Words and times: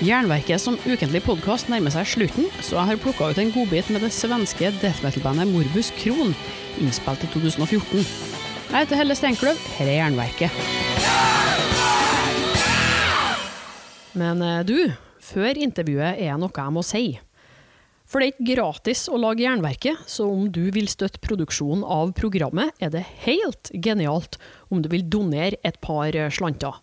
Jernverket 0.00 0.56
som 0.62 0.78
ukentlig 0.88 1.20
podkast 1.26 1.68
nærmer 1.68 1.92
seg 1.92 2.06
slutten, 2.08 2.46
så 2.64 2.78
jeg 2.78 2.88
har 2.88 3.00
plukka 3.02 3.26
ut 3.28 3.40
en 3.42 3.50
godbit 3.52 3.90
med 3.92 4.00
det 4.00 4.08
svenske 4.16 4.70
death 4.80 5.02
metal-bandet 5.04 5.50
Morbus 5.50 5.90
Kron, 5.98 6.32
innspilt 6.80 7.26
i 7.26 7.28
2014. 7.34 8.06
Jeg 8.70 8.78
heter 8.78 8.96
Helle 8.96 9.18
Steinkløv, 9.18 9.60
her 9.76 9.92
er 9.92 9.98
Jernverket. 9.98 10.56
Men 14.16 14.40
eh, 14.40 14.62
du, 14.64 14.78
før 15.20 15.60
intervjuet 15.68 16.14
er 16.16 16.32
det 16.32 16.40
noe 16.46 16.64
jeg 16.64 16.76
må 16.78 16.86
si. 16.86 17.04
For 18.08 18.24
det 18.24 18.30
er 18.30 18.38
ikke 18.38 18.54
gratis 18.56 19.04
å 19.12 19.20
lage 19.20 19.44
Jernverket, 19.44 20.00
så 20.08 20.32
om 20.32 20.48
du 20.48 20.70
vil 20.72 20.88
støtte 20.88 21.20
produksjonen 21.20 21.84
av 21.84 22.16
programmet, 22.16 22.72
er 22.80 22.96
det 22.96 23.04
helt 23.28 23.68
genialt 23.76 24.40
om 24.72 24.80
du 24.80 24.88
vil 24.88 25.04
donere 25.12 25.60
et 25.60 25.76
par 25.84 26.08
eh, 26.16 26.32
slanter. 26.32 26.80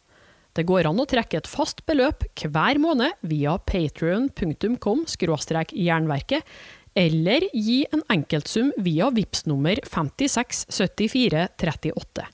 Det 0.57 0.63
går 0.65 0.87
an 0.89 0.97
å 0.97 1.05
trekke 1.05 1.37
et 1.37 1.47
fast 1.49 1.83
beløp 1.85 2.23
hver 2.41 2.79
måned 2.81 3.13
via 3.29 3.59
patrion.com 3.61 5.05
jernverket, 5.05 6.41
eller 6.97 7.45
gi 7.53 7.85
en 7.93 8.01
enkeltsum 8.09 8.73
via 8.81 9.13
VIPS 9.13 9.45
nummer 9.45 9.77
567438. 9.85 12.25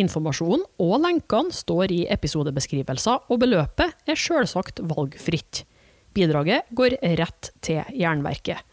Informasjonen 0.00 0.64
og 0.80 0.96
lenkene 1.02 1.52
står 1.52 1.92
i 1.92 2.08
episodebeskrivelser, 2.08 3.18
og 3.28 3.40
beløpet 3.44 3.92
er 4.08 4.16
selvsagt 4.16 4.80
valgfritt. 4.88 5.68
Bidraget 6.16 6.64
går 6.72 6.96
rett 7.20 7.52
til 7.60 7.84
Jernverket. 7.92 8.64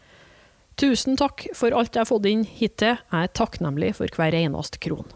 Tusen 0.80 1.20
takk 1.20 1.52
for 1.56 1.72
alt 1.76 1.96
jeg 1.96 2.04
har 2.04 2.08
fått 2.08 2.26
inn 2.28 2.44
hittil. 2.48 2.96
Jeg 3.12 3.28
er 3.28 3.32
takknemlig 3.36 3.96
for 4.00 4.08
hver 4.16 4.32
eneste 4.36 4.78
kron. 4.80 5.08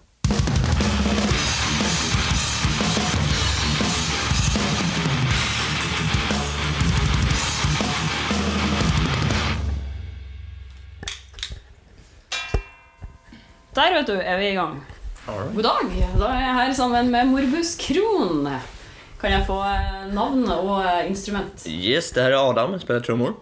Der, 13.75 13.93
vet 13.95 14.07
du, 14.07 14.17
er 14.19 14.39
vi 14.39 14.49
i 14.51 14.55
gang. 14.55 14.81
God 15.55 15.63
dag. 15.63 15.91
Da 16.19 16.29
er 16.35 16.41
jeg 16.43 16.55
her 16.57 16.73
sammen 16.75 17.11
med 17.13 17.29
Morbus 17.31 17.77
Kron. 17.79 18.49
Kan 19.21 19.31
jeg 19.31 19.45
få 19.47 19.59
eh, 19.63 20.09
navn 20.11 20.43
og 20.51 20.81
eh, 20.81 21.05
instrument? 21.07 21.63
Yes, 21.67 22.11
det 22.11 22.23
här 22.23 22.31
är 22.31 22.51
Adam, 22.51 22.73
jag 22.73 22.81
spelar 22.81 23.01
trummor. 23.01 23.35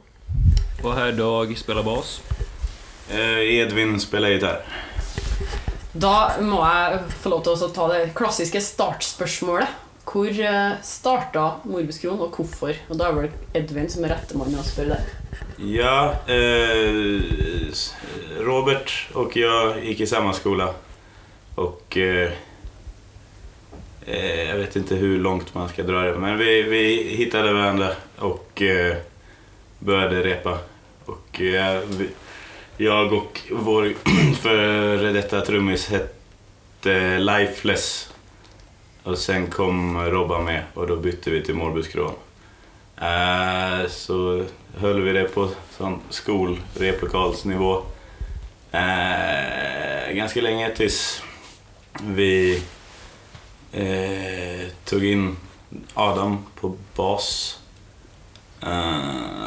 Och 0.82 0.94
här 0.94 1.12
Dag 1.12 1.58
spelar 1.58 1.82
bas. 1.82 2.20
Eh, 3.10 3.40
Edvin 3.40 4.00
spelar 4.00 4.28
gitarr. 4.28 4.60
Da 5.92 6.36
må 6.44 6.60
jeg 6.60 6.98
få 7.22 7.32
lov 7.32 7.46
til 7.46 7.64
å 7.64 7.72
ta 7.74 7.86
det 7.94 8.02
klassiske 8.14 8.60
startspørsmålet. 8.60 9.87
Hvor 10.12 10.40
eh, 10.40 10.72
starta 10.82 11.44
och 11.44 11.60
varför? 11.62 12.08
og 12.08 12.36
hvorfor? 12.36 12.72
Og 12.88 12.98
Da 12.98 13.08
er 13.08 13.12
vel 13.12 13.30
Edvin 13.54 13.90
som 13.90 14.04
er 14.04 14.14
rette 14.14 14.36
mann 14.38 14.54
å 14.56 14.62
spørre 14.64 14.96
det. 14.96 15.02
Ja, 15.58 16.14
eh, 16.28 17.20
Robert 18.40 18.92
och 19.14 19.36
jag 19.36 19.84
gick 19.84 20.00
i 20.00 20.06
samma 20.06 20.32
skola. 20.32 20.74
Och 21.54 21.96
eh, 21.96 22.32
eh 24.06 24.48
jag 24.48 24.56
vet 24.56 24.76
inte 24.76 24.94
hur 24.94 25.18
långt 25.18 25.54
man 25.54 25.68
ska 25.68 25.82
dra 25.82 26.00
det, 26.00 26.18
men 26.18 26.38
vi, 26.38 26.62
vi 26.62 27.14
hittade 27.16 27.52
varandra 27.52 27.92
och 28.18 28.62
eh, 28.62 28.96
började 29.78 30.22
repa. 30.22 30.58
Och 31.04 31.40
eh, 31.40 31.80
vi, 31.88 32.08
jag 32.76 33.12
och 33.12 33.40
vår 33.50 33.92
före 34.40 35.12
detta 35.12 35.40
trummis 35.40 35.88
hette 35.88 37.18
Lifeless. 37.18 38.07
Och 39.02 39.18
sen 39.18 39.46
kom 39.46 40.04
Robban 40.04 40.44
med 40.44 40.62
och 40.74 40.86
då 40.86 40.96
bytte 40.96 41.30
vi 41.30 41.42
till 41.42 41.54
Morbus 41.54 41.88
Kron. 41.88 42.14
Eh, 42.96 43.88
så 43.88 44.44
höll 44.76 45.00
vi 45.00 45.12
det 45.12 45.24
på 45.24 45.48
sån 45.70 46.00
skolrepokalsnivå 46.10 47.82
eh, 48.72 50.12
ganska 50.12 50.40
länge 50.40 50.70
tills 50.70 51.22
vi 52.02 52.62
eh, 53.72 54.68
tog 54.84 55.04
in 55.04 55.36
Adam 55.94 56.46
på 56.60 56.76
bas 56.96 57.54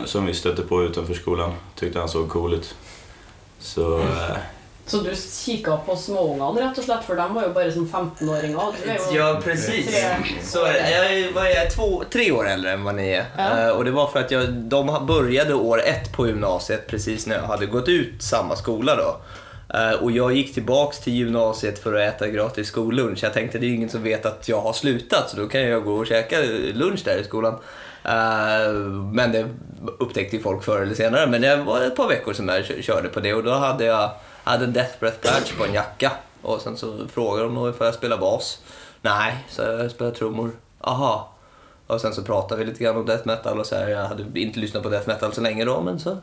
som 0.06 0.26
vi 0.26 0.34
stötte 0.34 0.62
på 0.62 0.84
utanför 0.84 1.14
skolan. 1.14 1.54
Tyckte 1.76 2.00
han 2.00 2.10
såg 2.10 2.30
cool 2.30 2.54
ut. 2.54 2.76
Så 3.60 4.00
eh, 4.00 4.38
Så 4.92 4.98
du 5.02 5.12
kikka 5.16 5.78
på 5.86 5.96
småungene, 5.96 6.62
rett 6.62 6.78
og 6.82 6.84
slett, 6.84 7.04
for 7.08 7.16
de 7.16 7.34
var 7.34 7.44
jo 7.48 7.52
bare 7.56 7.72
som 7.72 7.86
15-åringer. 7.88 8.74
Du 8.84 8.90
er 8.92 8.98
jo 9.00 9.20
Ja, 9.20 9.40
precis. 9.44 9.86
tre- 9.88 10.42
Så 10.44 10.58
jag 10.60 11.46
är 11.48 11.56
jag, 11.56 11.72
två, 11.72 12.04
tre 12.10 12.32
år 12.32 12.48
äldre 12.50 12.72
än 12.72 12.84
vad 12.84 12.96
ni 12.96 13.10
är. 13.10 13.26
Ja. 13.38 13.60
Eh, 13.60 13.70
och 13.70 13.86
det 13.86 13.92
var 13.92 14.08
för 14.08 14.20
att 14.20 14.32
jag, 14.32 14.50
de 14.54 15.06
började 15.08 15.54
år 15.54 15.82
ett 15.86 16.12
på 16.14 16.28
gymnasiet 16.28 16.88
precis 16.88 17.28
när 17.28 17.36
jag 17.36 17.44
hade 17.44 17.66
gått 17.66 17.88
ut 17.90 18.24
samma 18.24 18.56
skola 18.56 18.96
då. 18.96 19.16
Eh, 19.78 19.94
och 20.04 20.12
jag 20.12 20.34
gick 20.34 20.54
tillbaks 20.54 21.00
till 21.00 21.14
gymnasiet 21.14 21.80
för 21.84 21.94
att 21.94 22.16
äta 22.16 22.28
gratis 22.28 22.68
skollunch. 22.68 23.24
Jag 23.24 23.34
tänkte 23.34 23.58
det 23.60 23.66
är 23.66 23.74
ingen 23.74 23.90
som 23.90 24.04
vet 24.04 24.26
att 24.26 24.50
jag 24.50 24.62
har 24.62 24.74
slutat 24.74 25.30
så 25.30 25.38
då 25.38 25.48
kan 25.48 25.62
jag 25.62 25.84
gå 25.84 25.94
och 25.96 26.08
käka 26.08 26.38
lunch 26.74 27.00
där 27.06 27.18
i 27.18 27.24
skolan. 27.24 27.54
Eh, 28.06 28.72
men 29.14 29.32
det 29.32 29.46
upptäckte 30.00 30.36
ju 30.36 30.42
folk 30.42 30.64
förr 30.64 30.82
eller 30.82 30.96
senare. 30.96 31.28
Men 31.28 31.42
det 31.42 31.56
var 31.56 31.82
ett 31.82 31.96
par 31.96 32.08
veckor 32.08 32.34
som 32.34 32.48
jag 32.50 32.66
kö- 32.66 32.82
körde 32.82 33.10
på 33.10 33.20
det 33.20 33.34
och 33.34 33.44
då 33.44 33.52
hade 33.52 33.86
jag 33.86 34.10
hade 34.44 34.66
en 34.66 34.74
Death 34.74 35.00
Breath 35.00 35.18
Badge 35.24 35.58
på 35.58 35.66
en 35.66 35.74
jacka. 35.74 36.12
Och 36.42 36.62
sen 36.62 36.78
så 36.78 37.08
frågade 37.08 37.44
de 37.44 37.58
om 37.58 37.74
jag 37.80 37.94
spela 37.94 38.18
bas. 38.18 38.60
Nej, 39.02 39.46
så 39.50 39.62
jag 39.62 39.92
spelar 39.92 40.12
trummor. 40.12 40.52
Aha. 40.82 41.34
Och 41.88 42.02
sen 42.02 42.14
så 42.14 42.24
pratade 42.24 42.64
vi 42.64 42.70
lite 42.70 42.84
grann 42.84 42.98
om 42.98 43.06
death 43.06 43.28
metal 43.28 43.60
och 43.60 43.66
så 43.66 43.76
här. 43.76 43.90
Jag 43.90 44.06
hade 44.06 44.40
inte 44.40 44.60
lyssnat 44.60 44.84
på 44.84 44.90
death 44.90 45.08
metal 45.08 45.34
så 45.34 45.42
länge 45.42 45.66
då 45.66 45.82
men 45.82 46.00
så 46.00 46.18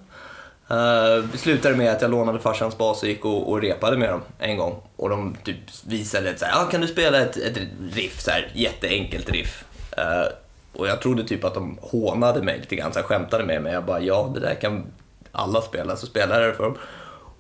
Uh, 0.71 1.25
det 1.33 1.39
slutade 1.39 1.77
med 1.77 1.93
att 1.93 2.03
jag 2.03 2.11
lånade 2.11 2.39
farsans 2.39 2.79
bas 2.79 3.03
och 3.03 3.09
gick 3.09 3.25
och, 3.25 3.49
och 3.51 3.63
repade 3.63 3.97
med 3.97 4.11
dem 4.11 4.23
en 4.39 4.57
gång. 4.57 4.83
Och 4.97 5.09
de 5.09 5.37
typ 5.45 5.57
visade 5.87 6.31
att 6.31 6.39
så 6.39 6.45
här, 6.45 6.63
ah, 6.63 6.65
kan 6.65 6.81
du 6.81 6.87
spela 6.87 7.21
ett, 7.21 7.37
ett 7.37 7.59
riff, 7.93 8.21
så 8.21 8.31
här, 8.31 8.51
jätteenkelt 8.55 9.31
riff. 9.31 9.65
Uh, 9.99 10.33
och 10.73 10.89
jag 10.89 11.01
trodde 11.01 11.25
typ 11.25 11.45
att 11.45 11.55
de 11.55 11.79
hånade 11.83 12.43
mig 12.43 12.59
lite 12.59 12.77
grann, 12.77 12.93
så 12.93 12.99
här, 12.99 13.07
skämtade 13.07 13.45
med 13.45 13.63
mig. 13.63 13.73
Jag 13.73 13.85
bara, 13.85 14.01
ja 14.01 14.31
det 14.35 14.41
där 14.41 14.55
kan 14.55 14.87
alla 15.33 15.61
spela, 15.61 15.97
så 15.97 16.07
spelade 16.07 16.41
jag 16.41 16.51
det 16.53 16.57
för 16.57 16.65
dem. 16.65 16.79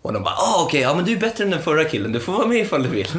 Och 0.02 0.12
de 0.12 0.22
bara, 0.22 0.34
ah 0.34 0.62
okej, 0.64 0.80
ja 0.80 0.94
men 0.94 1.04
du 1.04 1.12
är 1.12 1.20
bättre 1.20 1.44
än 1.44 1.50
den 1.50 1.62
förra 1.62 1.84
killen, 1.84 2.12
du 2.12 2.20
får 2.20 2.32
vara 2.32 2.46
med 2.46 2.58
ifall 2.58 2.82
du 2.82 2.88
vill. 2.88 3.08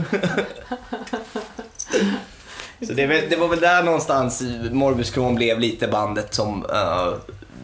Så 2.87 2.93
det, 2.93 3.07
det 3.29 3.35
var 3.35 3.47
väl 3.47 3.59
där 3.59 3.83
någonstans 3.83 4.43
Morbus 4.71 5.11
Kron 5.11 5.35
blev 5.35 5.59
lite 5.59 5.87
bandet 5.87 6.33
som, 6.33 6.65
eh, 6.65 7.13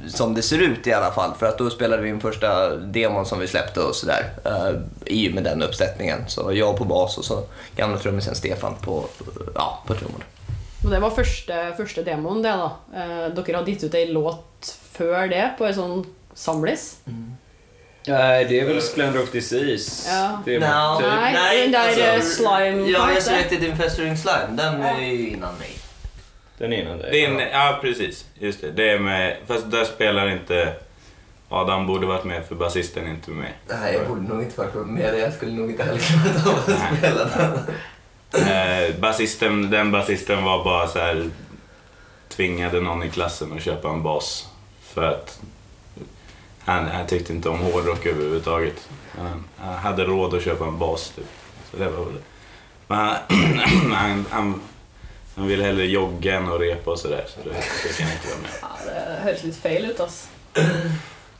som 0.08 0.34
det 0.34 0.42
ser 0.42 0.60
ut 0.60 0.88
i 0.88 0.94
alla 0.94 1.12
fall. 1.12 1.32
För 1.40 1.46
att 1.46 1.58
då 1.58 1.70
spelade 1.70 2.02
vi 2.02 2.10
in 2.10 2.20
första 2.20 2.76
demon 2.76 3.26
som 3.26 3.40
vi 3.40 3.48
släppte 3.48 3.80
och 3.80 3.96
sådär. 3.96 4.30
Uh, 4.46 4.82
I 5.06 5.34
med 5.34 5.44
den 5.44 5.64
uppsättningen. 5.64 6.20
Så 6.28 6.54
jag 6.54 6.78
på 6.78 6.86
bas 6.86 7.18
och 7.18 7.26
så 7.26 7.44
gamla 7.76 7.98
trummisen 7.98 8.36
Stefan 8.36 8.76
på, 8.82 9.06
ja, 9.56 9.84
på 9.88 9.94
trummor. 9.94 10.24
Og 10.86 10.92
det 10.92 11.00
var 11.02 11.16
første, 11.18 11.56
første 11.78 12.04
demoen, 12.06 12.44
det, 12.46 12.52
da. 12.60 12.68
Eh, 12.94 13.24
dere 13.34 13.58
hadde 13.58 13.74
gitt 13.74 13.88
ut 13.88 13.96
ei 13.98 14.06
låt 14.14 14.70
før 14.94 15.26
det, 15.32 15.56
på 15.58 15.66
ei 15.66 15.74
sånn 15.74 16.04
samlis. 16.38 16.84
Nej, 18.08 18.46
det 18.46 18.60
är 18.60 18.66
väl 18.66 18.82
Splendor 18.82 19.24
of 19.24 19.32
Disease. 19.32 20.10
Ja. 20.10 20.42
Det 20.46 20.56
är 20.56 20.60
No. 20.60 20.98
typ. 21.00 21.08
Nej, 21.34 21.62
den 21.62 21.72
där, 21.72 22.16
eh, 22.16 22.22
slime 22.22 22.90
Ja, 22.90 23.10
Resurrected 23.16 23.64
Infesturing 23.64 24.18
Slime, 24.18 24.48
den 24.50 24.82
är 24.82 25.02
ju 25.02 25.30
innan 25.30 25.58
mig. 25.58 25.78
Den 26.58 26.74
är 26.74 26.82
innan 26.82 26.98
dig. 26.98 27.12
Din, 27.12 27.40
ja, 27.40 27.80
precis. 27.82 28.26
Just 28.40 28.62
det. 28.62 28.72
det 28.72 28.90
är 28.90 29.00
med, 29.00 29.38
fast 29.48 29.72
där 29.72 29.86
spelar 29.86 30.30
inte... 30.30 30.74
Adam 31.50 31.88
borde 31.88 32.08
varit 32.08 32.24
med 32.24 32.46
för 32.46 32.56
basisten 32.56 33.06
är 33.06 33.10
inte 33.10 33.32
med. 33.32 33.52
Nej, 33.68 33.94
jag 33.94 34.08
borde 34.08 34.22
nog 34.22 34.42
inte 34.44 34.60
varit 34.62 34.88
med 34.88 35.14
det. 35.14 35.20
Jag 35.20 35.34
skulle 35.34 35.52
nog 35.52 35.70
inte 35.72 35.84
heller 35.84 36.00
klarat 36.00 36.48
av 36.48 36.56
att 36.56 36.98
spela 36.98 37.26
den. 37.26 37.60
Eh, 38.48 38.96
basisten, 39.00 39.70
den 39.70 39.92
basisten 39.92 40.44
var 40.44 40.64
bara 40.64 40.88
så 40.88 41.00
här 41.00 41.30
tvingade 42.30 42.82
någon 42.82 43.04
i 43.04 43.10
klassen 43.10 43.54
att 43.54 43.64
köpa 43.64 43.90
en 43.90 44.04
bas. 44.04 44.48
För 44.94 45.04
att 45.04 45.40
han, 46.66 46.86
han 46.86 47.08
tyckte 47.08 47.34
inte 47.34 47.50
om 47.50 47.60
hårdrock 47.60 48.06
överhuvudtaget. 48.06 48.90
Han, 49.18 49.44
han 49.58 49.74
hade 49.76 50.04
råd 50.04 50.34
att 50.34 50.44
köpa 50.44 50.66
en 50.66 50.78
bas 50.80 51.10
typ. 51.16 51.26
Så 51.72 51.78
det 51.78 51.90
var 51.90 52.06
väl 52.06 52.14
det. 52.14 52.22
Men 52.88 52.98
han, 52.98 53.16
han, 53.94 54.26
han, 54.30 54.62
han 55.36 55.48
ville 55.48 55.64
hellre 55.64 55.86
jogga 55.86 56.36
än 56.36 56.52
att 56.54 56.60
repa 56.60 56.92
och 56.92 57.00
sådär. 57.00 57.26
Så 57.28 57.50
det 57.50 57.56
fick 57.62 58.06
han 58.06 58.14
inte 58.14 58.28
vara 58.28 58.38
med. 58.42 58.50
Ja, 58.62 58.68
det 58.86 59.24
høres 59.24 59.44
litt 59.44 59.56
feil 59.58 59.86
ut, 59.86 60.00
ass. 60.00 60.28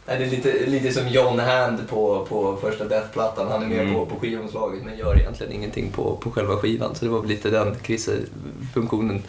Nej, 0.08 0.18
det 0.20 0.26
är 0.26 0.30
lite, 0.30 0.66
lite 0.66 0.92
som 0.94 1.08
John 1.08 1.40
Hand 1.40 1.90
på, 1.90 2.26
på 2.30 2.58
första 2.62 2.86
Death-plattan. 2.86 3.48
Han 3.52 3.64
är 3.64 3.68
med 3.68 3.80
Mm. 3.80 3.94
på, 3.94 4.06
på 4.06 4.20
skivomslaget 4.20 4.84
men 4.84 4.98
gör 4.98 5.18
egentligen 5.20 5.54
ingenting 5.54 5.92
på, 5.92 6.18
på 6.18 6.32
själva 6.32 6.58
skivan. 6.58 6.96
Så 6.96 7.06
det 7.06 7.12
var 7.12 7.20
väl 7.20 7.30
lite 7.30 7.50
den 7.50 7.76
Chrisse-funktionen 7.84 9.24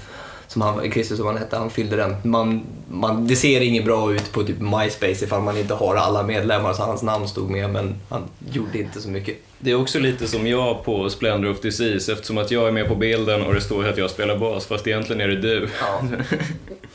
som 0.48 0.62
han, 0.62 0.90
Chrisse 0.92 1.16
som 1.16 1.26
han 1.26 1.36
hette, 1.36 1.56
han 1.56 1.70
fyllde 1.70 1.96
den. 1.96 2.16
Man, 2.22 2.66
man, 2.90 3.26
det 3.26 3.36
ser 3.36 3.60
inget 3.60 3.84
bra 3.84 4.14
ut 4.14 4.32
på 4.32 4.42
typ 4.42 4.60
MySpace 4.60 5.24
ifall 5.24 5.42
man 5.42 5.56
inte 5.56 5.74
har 5.74 5.96
alla 5.96 6.22
medlemmar 6.22 6.72
så 6.72 6.82
hans 6.82 7.02
namn 7.02 7.28
stod 7.28 7.50
med 7.50 7.70
men 7.70 7.94
han 8.08 8.22
gjorde 8.50 8.78
inte 8.78 9.00
så 9.00 9.08
mycket. 9.08 9.36
Det 9.58 9.70
är 9.70 9.80
också 9.80 9.98
lite 9.98 10.26
som 10.26 10.46
jag 10.46 10.84
på 10.84 11.10
Splendor 11.10 11.50
of 11.50 11.60
Disease 11.60 12.12
eftersom 12.12 12.38
att 12.38 12.50
jag 12.50 12.68
är 12.68 12.72
med 12.72 12.88
på 12.88 12.94
bilden 12.94 13.42
och 13.42 13.54
det 13.54 13.60
står 13.60 13.88
att 13.88 13.98
jag 13.98 14.10
spelar 14.10 14.38
bas 14.38 14.66
fast 14.66 14.86
egentligen 14.86 15.20
är 15.20 15.28
det 15.28 15.36
du. 15.36 15.68
Ja. 15.80 16.02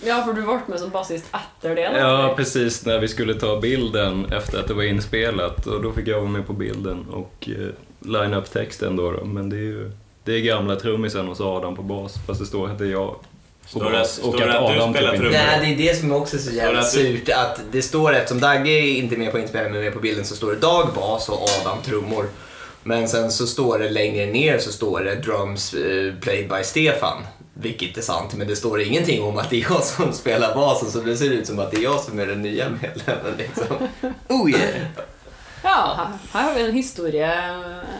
Ja, 0.04 0.24
för 0.26 0.34
du 0.34 0.42
varit 0.42 0.68
med 0.68 0.80
som 0.80 0.90
basist 0.90 1.26
efter 1.34 1.76
det? 1.76 2.00
Ja, 2.00 2.34
precis 2.38 2.86
när 2.86 3.00
vi 3.00 3.08
skulle 3.08 3.34
ta 3.34 3.60
bilden 3.60 4.26
efter 4.26 4.60
att 4.60 4.68
det 4.68 4.74
var 4.74 4.84
inspelat 4.84 5.68
och 5.68 5.82
då 5.82 5.92
fick 5.92 6.08
jag 6.08 6.20
vara 6.20 6.30
med 6.30 6.48
på 6.48 6.54
bilden 6.54 7.06
och 7.12 7.50
eh, 7.50 8.10
line 8.10 8.34
up 8.34 8.52
texten 8.52 8.96
då, 8.96 9.12
då. 9.12 9.26
Men 9.26 9.50
det 9.50 9.56
är 9.56 9.60
ju 9.60 9.92
det 10.24 10.34
är 10.34 10.40
gamla 10.40 10.76
trummisen 10.76 11.28
hos 11.28 11.42
Adam 11.42 11.76
på 11.76 11.82
bas, 11.82 12.16
fast 12.28 12.40
det 12.40 12.46
står 12.46 12.70
att 12.70 12.78
det 12.78 12.86
är 12.86 12.92
jag 12.92 13.16
Står 13.66 13.92
det- 13.92 14.06
står 14.06 14.38
det 14.38 14.60
att 14.60 14.68
du 14.68 14.74
spelar 14.82 14.88
inte- 15.14 15.18
trummor? 15.18 15.32
Nej, 15.32 15.76
det 15.78 15.84
är 15.84 15.88
det 15.94 16.00
som 16.00 16.12
också 16.12 16.36
är 16.36 16.42
så 16.42 16.52
jävla 16.52 16.84
surt. 16.84 17.30
Att 17.30 17.60
det 17.72 17.82
står, 17.82 18.14
eftersom 18.16 18.40
Dagge 18.40 18.72
är 18.72 18.96
inte 18.98 19.18
med 19.18 19.32
på 19.32 19.40
inspelningen 19.40 19.74
men 19.74 19.84
med 19.84 19.94
på 19.94 20.00
bilden, 20.00 20.26
så 20.26 20.36
står 20.36 20.52
det 20.52 20.58
Dag 20.60 20.90
bas 20.96 21.30
och 21.30 21.48
Adam 21.62 21.78
trummor. 21.86 22.30
Men 22.84 23.08
sen 23.08 23.32
så 23.32 23.48
står 23.48 23.80
det 23.80 23.90
längre 23.90 24.26
ner 24.26 24.60
så 24.60 24.72
står 24.72 25.00
det 25.00 25.16
drums 25.16 25.74
eh, 25.74 26.14
played 26.22 26.50
by 26.50 26.64
Stefan. 26.64 27.18
Vilket 27.54 27.98
är 27.98 28.02
sant, 28.02 28.34
men 28.36 28.48
det 28.48 28.56
står 28.56 28.82
ingenting 28.82 29.24
om 29.24 29.38
att 29.38 29.50
det 29.50 29.56
är 29.62 29.66
jag 29.72 29.84
som 29.84 30.14
spelar 30.24 30.56
basen 30.56 30.92
så 30.92 31.00
det 31.00 31.18
ser 31.18 31.30
ut 31.32 31.48
som 31.48 31.60
att 31.60 31.72
det 31.72 31.78
är 31.78 31.82
jag 31.84 32.00
som 32.00 32.20
är 32.20 32.28
den 32.28 32.42
nya 32.42 32.70
medlemmen. 32.70 33.34
Liksom. 33.38 33.88
Oh 34.28 34.50
yeah! 34.50 34.86
Ja, 35.64 36.08
her 36.34 36.44
har 36.44 36.54
vi 36.54 36.62
en 36.62 36.74
historie, 36.76 37.32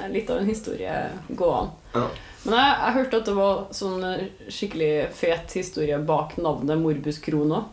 litt 0.10 0.30
av 0.30 0.38
en 0.38 0.46
historie 0.46 1.06
gående. 1.28 1.72
Ja. 1.94 2.08
Men 2.44 2.58
jeg, 2.58 2.78
jeg 2.82 2.94
hørte 2.94 3.20
at 3.22 3.28
det 3.30 3.36
var 3.38 3.60
sånn 3.76 4.04
eh, 4.08 4.24
skikkelig 4.50 4.92
fet 5.14 5.54
historie 5.60 6.00
bak 6.02 6.38
navnet 6.42 6.80
Morbus 6.82 7.20
Krono. 7.22 7.68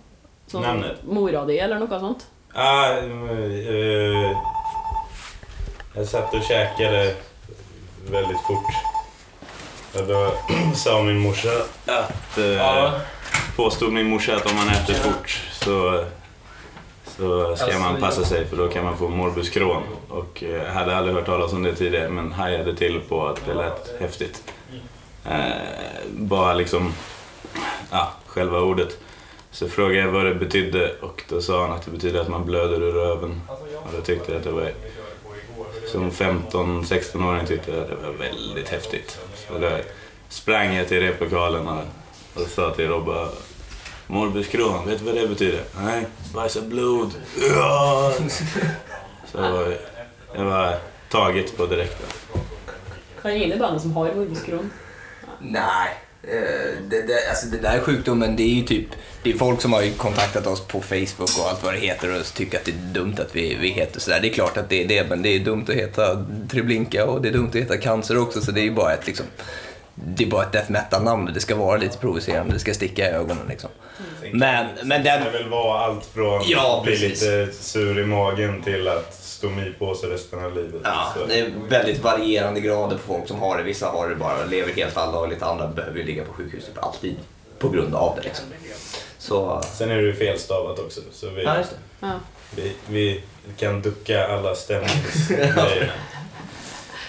Sånn 0.48 0.64
Navnet? 0.64 1.00
mora 1.04 1.44
di, 1.48 1.56
eller 1.60 1.80
noe 1.80 2.00
sånt. 2.00 2.26
Ah, 2.52 2.92
eh, 3.00 4.32
jag 5.94 6.06
satt 6.06 6.34
och 6.34 6.42
käkade 6.42 7.14
väldigt 8.10 8.40
fort. 8.40 8.72
Och 9.94 10.06
då 10.06 10.32
sa 10.74 11.02
min 11.02 11.18
morsa 11.18 11.50
att... 11.86 12.38
Eh, 12.38 13.00
Påstod 13.56 13.92
min 13.92 14.06
morsa 14.06 14.36
att 14.36 14.50
om 14.50 14.56
man 14.56 14.68
äter 14.68 14.94
fort 14.94 15.42
så, 15.52 16.04
så 17.06 17.56
ska 17.56 17.78
man 17.78 18.00
passa 18.00 18.24
sig 18.24 18.46
för 18.46 18.56
då 18.56 18.68
kan 18.68 18.84
man 18.84 18.98
få 18.98 19.08
morbus 19.08 19.50
Crohn. 19.50 19.82
Och 20.08 20.42
jag 20.42 20.72
hade 20.72 20.96
aldrig 20.96 21.16
hört 21.16 21.26
talas 21.26 21.52
om 21.52 21.62
det 21.62 21.74
tidigare 21.74 22.08
men 22.08 22.32
hajade 22.32 22.76
till 22.76 23.00
på 23.08 23.26
att 23.26 23.46
det 23.46 23.54
lät 23.54 24.00
häftigt. 24.00 24.52
Eh, 25.30 26.06
bara 26.10 26.54
liksom, 26.54 26.92
ja, 27.90 28.12
själva 28.26 28.60
ordet. 28.60 28.98
Så 29.50 29.68
frågade 29.68 29.98
jag 29.98 30.08
vad 30.08 30.24
det 30.24 30.34
betydde 30.34 30.92
och 31.00 31.24
då 31.28 31.40
sa 31.40 31.62
han 31.62 31.72
att 31.72 31.82
det 31.82 31.90
betyder 31.90 32.20
att 32.20 32.28
man 32.28 32.44
blöder 32.44 32.82
ur 32.82 32.92
röven. 32.92 33.40
Och 33.74 33.92
då 33.96 34.00
tyckte 34.00 34.32
jag 34.32 34.38
att 34.38 34.44
det 34.44 34.50
var, 34.50 34.72
som 35.92 36.10
15-16-åring 36.10 37.46
tyckte 37.46 37.70
jag 37.70 37.80
att 37.80 37.88
det 37.88 37.96
var 37.96 38.12
väldigt 38.12 38.68
häftigt. 38.68 39.18
Så 39.48 39.58
då 39.58 39.70
sprang 40.28 40.74
jag 40.74 40.88
till 40.88 41.00
replokalen 41.00 41.68
och, 41.68 41.84
och 42.34 42.48
sa 42.48 42.70
till 42.70 42.88
Robba 42.88 43.28
Morbuskron, 44.06 44.86
vet 44.86 44.98
du 44.98 45.04
vad 45.04 45.14
det 45.14 45.28
betyder? 45.28 45.62
Nej, 45.84 46.06
bajsa 46.34 46.60
blod. 46.60 47.10
Ja! 47.40 48.12
Så 49.32 49.38
jag 49.38 49.52
var, 49.52 49.76
jag 50.34 50.44
var 50.44 50.78
taget 51.10 51.56
på 51.56 51.66
direkten. 51.66 52.06
Kan 53.22 53.30
är 53.30 53.36
gilla 53.36 53.56
bandet 53.56 53.82
som 53.82 53.92
har 53.92 54.14
Morbuskron? 54.14 54.70
Nej. 55.40 55.88
eh, 56.22 56.82
Det, 56.90 57.02
det, 57.02 57.28
alltså 57.28 57.46
det 57.46 57.58
där 57.58 57.80
sjukdomen, 57.80 58.36
det 58.36 58.42
är 58.42 58.54
ju 58.54 58.62
typ, 58.62 58.86
det 59.22 59.30
är 59.30 59.34
folk 59.38 59.60
som 59.60 59.72
har 59.72 59.82
ju 59.82 59.92
kontaktat 59.92 60.46
oss 60.46 60.60
på 60.60 60.80
Facebook 60.80 61.38
och 61.38 61.48
allt 61.50 61.64
vad 61.64 61.74
det 61.74 61.80
heter 61.80 62.20
och 62.20 62.26
tycker 62.34 62.58
att 62.58 62.64
det 62.64 62.70
är 62.70 62.92
dumt 62.92 63.14
att 63.18 63.36
vi, 63.36 63.54
vi 63.60 63.68
heter 63.68 64.00
sådär. 64.00 64.20
Det 64.20 64.28
är 64.28 64.32
klart 64.32 64.56
att 64.56 64.68
det 64.68 64.84
är 64.84 64.88
det, 64.88 65.08
men 65.08 65.22
det 65.22 65.28
är 65.28 65.38
dumt 65.38 65.64
att 65.68 65.74
heta 65.74 66.26
Treblinka 66.50 67.04
och 67.06 67.22
det 67.22 67.28
är 67.28 67.32
dumt 67.32 67.48
att 67.48 67.54
heta 67.54 67.76
cancer 67.76 68.18
också, 68.18 68.40
så 68.40 68.50
det 68.50 68.60
är 68.60 68.64
ju 68.64 68.70
bara 68.74 68.92
ett 68.94 69.06
liksom, 69.06 69.26
det 69.94 70.24
är 70.24 70.28
bara 70.28 70.42
ett 70.42 70.52
death 70.52 70.70
metal-namn. 70.70 71.30
Det 71.34 71.40
ska 71.40 71.56
vara 71.56 71.76
lite 71.76 71.98
provocerande, 71.98 72.52
det 72.52 72.58
ska 72.58 72.74
sticka 72.74 73.10
i 73.10 73.12
ögonen 73.12 73.44
liksom. 73.48 73.70
Men, 74.32 74.66
men 74.84 75.04
den... 75.04 75.24
Det 75.24 75.30
väl 75.30 75.48
vara 75.48 75.80
allt 75.80 76.04
från 76.14 76.42
Ja, 76.46 76.82
bli 76.84 76.98
lite 76.98 77.48
sur 77.52 77.98
i 77.98 78.06
magen 78.06 78.62
till 78.62 78.88
att 78.88 79.17
stomi 79.38 79.72
på 79.78 79.94
sig 79.94 80.10
resten 80.10 80.44
av 80.44 80.54
livet. 80.56 80.80
Ja, 80.84 81.12
Så- 81.14 81.26
det 81.26 81.38
är 81.40 81.50
väldigt 81.68 82.02
varierande 82.02 82.60
grader 82.60 82.96
på 82.96 83.02
folk 83.02 83.28
som 83.28 83.38
har 83.38 83.56
det. 83.58 83.62
Vissa 83.62 83.86
har 83.88 84.08
det 84.08 84.14
bara, 84.14 84.44
lever 84.44 84.72
helt 84.72 84.96
allagligt, 84.96 85.42
andra 85.42 85.66
behöver 85.68 85.98
ju 85.98 86.04
ligga 86.04 86.24
på 86.24 86.32
sjukhuset 86.32 86.74
för 86.74 86.80
alltid 86.82 87.16
på 87.58 87.68
grund 87.68 87.94
av 87.94 88.16
det 88.16 88.22
liksom. 88.22 88.44
Så... 89.18 89.62
Sen 89.74 89.90
är 89.90 89.96
det 89.96 90.02
ju 90.02 90.14
felstavat 90.14 90.78
också. 90.78 91.00
Så 91.12 91.28
vi, 91.30 91.42
Ja, 91.44 91.58
just 91.58 91.70
det. 91.70 92.06
Ja. 92.06 92.12
vi, 92.56 92.72
vi 92.86 93.22
kan 93.56 93.82
ducka 93.82 94.28
alla 94.28 94.54
stämningsgrejer. 94.54 95.92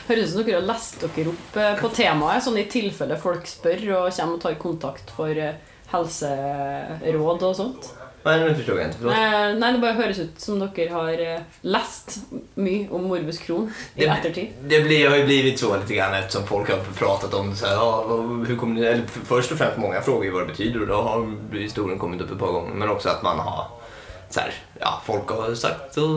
Høres 0.07 0.23
ut 0.25 0.29
som 0.33 0.43
dere 0.45 0.55
har 0.55 0.61
lest 0.65 1.03
dere 1.15 1.29
opp 1.29 1.57
på 1.81 1.89
temaet, 1.93 2.43
sånn 2.43 2.57
i 2.57 2.63
tilfelle 2.71 3.17
folk 3.21 3.45
spør 3.47 3.83
og 3.99 4.07
kommer 4.15 4.33
og 4.39 4.41
tar 4.41 4.55
kontakt 4.57 5.11
for 5.13 5.29
eh, 5.37 5.53
helseråd 5.91 7.43
og 7.45 7.55
sånt. 7.55 7.91
Nej, 8.37 8.49
nu 8.49 8.55
förstår 8.55 8.77
jag 8.79 8.87
inte. 8.87 8.97
Förlåt. 8.97 9.13
Nei, 9.15 9.53
nei, 9.59 9.71
det 9.73 9.79
bare 9.79 9.93
høres 9.93 10.19
ut 10.19 10.41
som 10.41 10.59
dere 10.59 10.89
har 10.89 11.19
eh, 11.35 11.39
lest 11.61 12.17
mye 12.55 12.87
om 12.91 13.03
morbus 13.03 13.37
Crohn 13.39 13.73
i 13.95 14.05
Det, 14.05 14.07
ettertid. 14.11 14.47
det 14.61 14.81
blir, 14.81 15.09
har 15.09 15.17
ju 15.17 15.25
blivit 15.25 15.59
så 15.59 15.77
lite 15.77 15.93
grann 15.95 16.13
eftersom 16.13 16.47
folk 16.47 16.69
har 16.69 16.77
pratat 16.97 17.33
om 17.33 17.49
det 17.49 17.55
så 17.55 17.65
här, 17.65 17.73
ja, 17.73 18.03
vad- 18.07 18.47
hur 18.47 18.55
kommer 18.55 18.75
ni, 18.75 18.85
eller 18.87 19.03
f- 19.05 19.19
först 19.25 19.51
och 19.51 19.57
främst 19.57 19.77
många 19.77 20.01
frågar 20.01 20.23
ju 20.25 20.31
vad 20.31 20.41
det 20.41 20.47
betyder 20.47 20.81
och 20.81 20.87
då 20.87 20.93
har 21.01 21.27
historien 21.57 21.99
kommit 21.99 22.21
upp 22.21 22.31
ett 22.31 22.39
par 22.39 22.51
gånger. 22.51 22.73
Men 22.73 22.89
också 22.89 23.09
att 23.09 23.23
man 23.23 23.39
har 23.39 23.65
så 24.29 24.39
här, 24.39 24.53
ja, 24.79 25.01
folk 25.05 25.29
har 25.29 25.55
sagt 25.55 25.97
och 25.97 26.09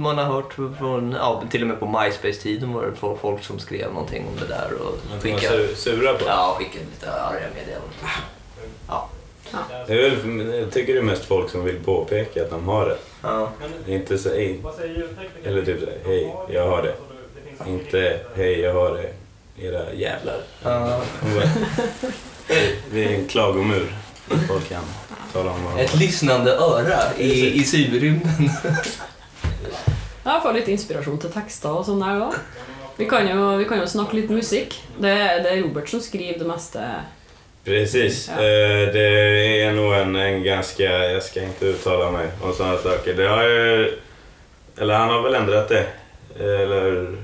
man 0.00 0.18
har 0.18 0.24
hört 0.24 0.52
från, 0.78 1.12
ja, 1.12 1.42
till 1.50 1.62
och 1.62 1.68
med 1.68 1.80
på 1.80 1.86
MySpace-tiden 1.86 2.72
var 2.72 2.86
det 2.86 3.16
folk 3.20 3.44
som 3.44 3.58
skrev 3.58 3.92
någonting 3.92 4.24
om 4.28 4.36
det 4.40 4.46
där 4.54 4.68
och 4.72 4.98
kan 5.22 5.30
vara 5.30 5.40
skickade, 5.40 5.62
su- 5.66 5.74
sura 5.74 6.14
på. 6.14 6.24
ja, 6.26 6.56
skickade 6.58 6.84
lite 6.90 7.12
arga 7.12 7.46
meddelanden. 7.54 7.90
Ja. 8.88 9.08
Det 9.86 9.92
är 9.92 10.10
väl, 10.10 10.54
jag 10.60 10.72
tycker 10.72 10.92
det 10.92 10.98
är 10.98 11.02
mest 11.02 11.24
folk 11.24 11.50
som 11.50 11.64
vill 11.64 11.76
påpeka 11.84 12.42
att 12.42 12.50
de 12.50 12.68
har 12.68 12.86
det. 12.86 12.96
Ja. 13.22 13.52
Inte 13.88 14.18
så, 14.18 14.28
hej. 14.28 14.60
Eller 15.44 15.64
typ 15.64 15.80
så 15.80 15.86
hej, 16.08 16.34
jag 16.48 16.66
har 16.70 16.82
det. 16.82 16.94
Inte, 17.70 18.20
hej, 18.36 18.60
jag 18.60 18.72
har 18.74 18.90
det. 18.94 19.12
Era 19.66 19.92
jävlar. 19.92 20.40
Ja. 20.62 21.00
Vi 22.90 23.04
är 23.04 23.12
en 23.12 23.26
klagomur. 23.28 23.92
Folk 24.48 24.68
kan 24.68 24.82
tala 25.32 25.50
om 25.50 25.64
vad 25.64 25.80
Ett 25.80 25.94
lyssnande 25.94 26.52
öra 26.52 26.98
i, 27.18 27.60
i 27.60 27.64
cyberrymden. 27.64 28.50
Ja, 30.24 30.40
får 30.42 30.52
litt 30.56 30.68
inspirasjon 30.68 31.18
til 31.22 31.30
tekster 31.30 31.70
og 31.78 31.84
sånn 31.86 32.00
der 32.02 32.24
òg. 32.26 32.34
Vi, 32.96 33.06
kan 33.06 33.28
jo- 33.28 33.56
vi 33.60 33.64
kan 33.68 33.78
jo 33.78 33.86
snakke 33.86 34.16
litt 34.18 34.30
musikk. 34.32 34.74
Det, 34.98 35.12
det 35.44 35.52
er 35.52 35.60
Robert 35.62 35.88
som 35.88 36.00
skriver 36.02 36.38
det 36.40 36.48
meste. 36.48 36.82
Precis. 37.66 38.28
Ja. 38.28 38.34
Eh, 38.34 38.92
det 38.92 39.08
är 39.62 39.72
nog 39.72 39.94
en, 39.94 40.16
en 40.16 40.42
ganska... 40.42 40.84
Jag 40.84 41.22
ska 41.22 41.42
inte 41.42 41.66
uttala 41.66 42.10
mig 42.10 42.28
om 42.42 42.52
sådana 42.52 42.78
saker. 42.78 43.14
Det 43.14 43.28
har 43.28 43.42
ju... 43.42 43.98
Eller 44.78 44.94
han 44.94 45.08
har 45.08 45.22
väl 45.22 45.34
ändrat 45.34 45.68
det. 45.68 45.86
Eller... 46.38 47.16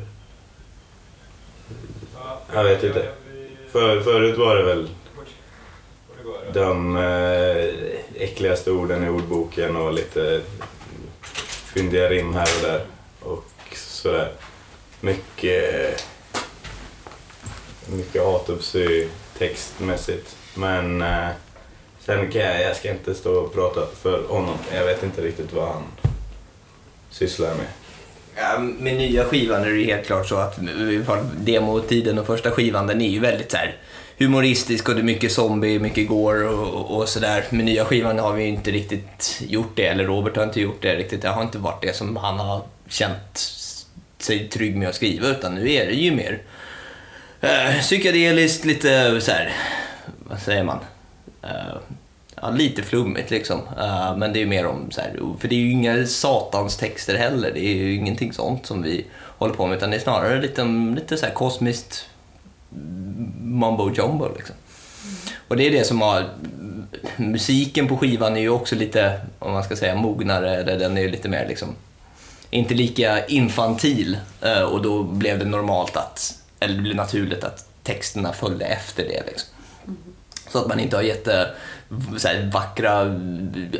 Jag 2.55 2.65
vet 2.65 2.85
inte. 2.85 3.09
För, 3.73 4.01
förut 4.01 4.39
var 4.39 4.57
det 4.57 4.63
väl 4.63 4.89
de 6.53 6.97
eh, 6.97 8.23
äckligaste 8.23 8.71
orden 8.71 9.05
i 9.05 9.09
ordboken 9.09 9.77
och 9.77 9.93
lite 9.93 10.41
fyndiga 11.75 12.11
rim 12.11 12.35
här 12.35 12.49
och 12.57 12.69
där. 12.69 12.81
Och 13.21 13.77
sådär. 13.77 14.33
Mycket 15.01 16.05
mycket 17.87 18.23
autopsy 18.23 19.09
textmässigt. 19.43 20.37
Men 20.55 21.03
eh, 21.03 21.29
sen 22.01 22.31
kan 22.31 22.43
jag, 22.43 22.63
jag 22.63 22.77
ska 22.77 22.91
inte 22.91 23.15
stå 23.15 23.35
och 23.35 23.55
prata 23.55 23.81
för 24.03 24.23
honom. 24.29 24.57
Jag 24.75 24.85
vet 24.85 25.03
inte 25.03 25.23
riktigt 25.23 25.53
vad 25.53 25.69
han 25.69 25.83
sysslar 27.11 27.55
med. 27.55 27.67
Ja, 28.37 28.59
med 28.59 28.97
nya 28.97 29.25
skivan 29.25 29.63
är 29.63 29.71
det 29.71 29.85
helt 29.85 30.07
klart 30.07 30.29
så 30.29 30.37
att 30.37 30.59
demotiden 31.37 32.19
och 32.19 32.27
första 32.27 32.51
skivan 32.51 32.87
den 32.87 33.01
är 33.01 33.09
ju 33.09 33.21
väldigt 33.21 33.51
så 33.51 33.57
här 33.57 33.77
humoristisk 34.19 34.89
och 34.89 34.95
det 34.95 35.01
är 35.01 35.05
mycket 35.05 35.33
zombie, 35.33 35.79
mycket 35.79 36.09
gore 36.09 36.49
och, 36.49 36.75
och, 36.75 36.97
och 36.97 37.09
sådär. 37.09 37.45
Med 37.51 37.65
nya 37.65 37.85
skivan 37.85 38.19
har 38.19 38.33
vi 38.33 38.43
ju 38.43 38.49
inte 38.49 38.71
riktigt 38.71 39.43
gjort 39.47 39.77
det, 39.77 39.87
eller 39.87 40.05
Robert 40.05 40.37
har 40.37 40.45
inte 40.45 40.61
gjort 40.61 40.83
det 40.83 40.97
riktigt. 40.97 41.23
Det 41.23 41.29
har 41.29 41.43
inte 41.43 41.59
varit 41.59 41.83
det 41.83 41.97
som 41.97 42.17
han 42.17 42.39
har 42.39 42.63
känt 42.89 43.39
sig 44.19 44.49
trygg 44.49 44.77
med 44.77 44.89
att 44.89 44.95
skriva 44.95 45.29
utan 45.29 45.55
nu 45.55 45.73
är 45.73 45.87
det 45.87 45.93
ju 45.93 46.15
mer 46.15 46.43
eh, 47.43 47.81
psykedeliskt, 47.81 48.65
lite 48.65 49.21
så 49.21 49.31
här, 49.31 49.53
vad 50.19 50.41
säger 50.41 50.65
man? 50.65 50.79
Eh, 51.43 51.77
ja, 52.41 52.51
lite 52.51 52.83
flummigt 52.83 53.31
liksom. 53.31 53.61
Eh, 53.79 54.17
men 54.17 54.33
det 54.33 54.39
är 54.39 54.41
ju 54.41 54.47
mer 54.47 54.67
om 54.67 54.91
så 54.91 55.01
här, 55.01 55.21
för 55.39 55.49
det 55.49 55.55
är 55.55 55.59
ju 55.59 55.71
inga 55.71 56.07
satans 56.07 56.77
texter 56.77 57.17
heller. 57.17 57.51
Det 57.55 57.61
är 57.61 57.75
ju 57.75 57.95
ingenting 57.95 58.33
sånt 58.33 58.67
som 58.67 58.83
vi 58.83 59.07
håller 59.39 59.55
på 59.55 59.67
med 59.67 59.77
utan 59.77 59.91
det 59.91 59.97
är 59.97 60.01
snarare 60.01 60.41
lite, 60.41 60.65
lite 60.95 61.17
så 61.17 61.27
här 61.27 61.35
kosmiskt 61.35 62.09
mumbo 63.41 63.95
jumbo 63.95 64.29
liksom. 64.37 64.57
Och 65.49 65.57
det 65.57 65.67
är 65.67 65.71
det 65.71 65.85
som 65.85 66.01
har... 66.01 66.29
Musiken 67.17 67.89
på 67.89 67.97
skivan 67.97 68.37
är 68.37 68.41
ju 68.41 68.49
också 68.49 68.75
lite, 68.75 69.21
om 69.39 69.53
man 69.53 69.65
ska 69.65 69.77
säga 69.77 69.95
mognare, 69.95 70.57
eller 70.57 70.79
den 70.79 70.99
är 70.99 71.03
ju 71.03 71.09
lite 71.09 71.29
mer 71.29 71.49
liksom 71.49 71.75
inte 72.53 72.75
lika 72.75 73.27
infantil 73.27 74.19
eh, 74.41 74.63
och 74.63 74.83
då 74.83 75.03
blev 75.03 75.39
det 75.39 75.45
normalt 75.45 75.97
att, 75.97 76.42
eller 76.63 76.75
det 76.75 76.83
blev 76.83 76.97
naturligt 76.97 77.45
att 77.45 77.69
texterna 77.83 78.33
följde 78.33 78.65
efter 78.65 79.05
det. 79.05 79.23
Liksom. 79.27 79.49
Så 80.49 80.59
att 80.59 80.69
man 80.69 80.81
inte 80.81 80.97
har 80.97 81.03
jätte, 81.03 81.51
så 82.19 82.29
här 82.29 82.51
vackra 82.53 83.17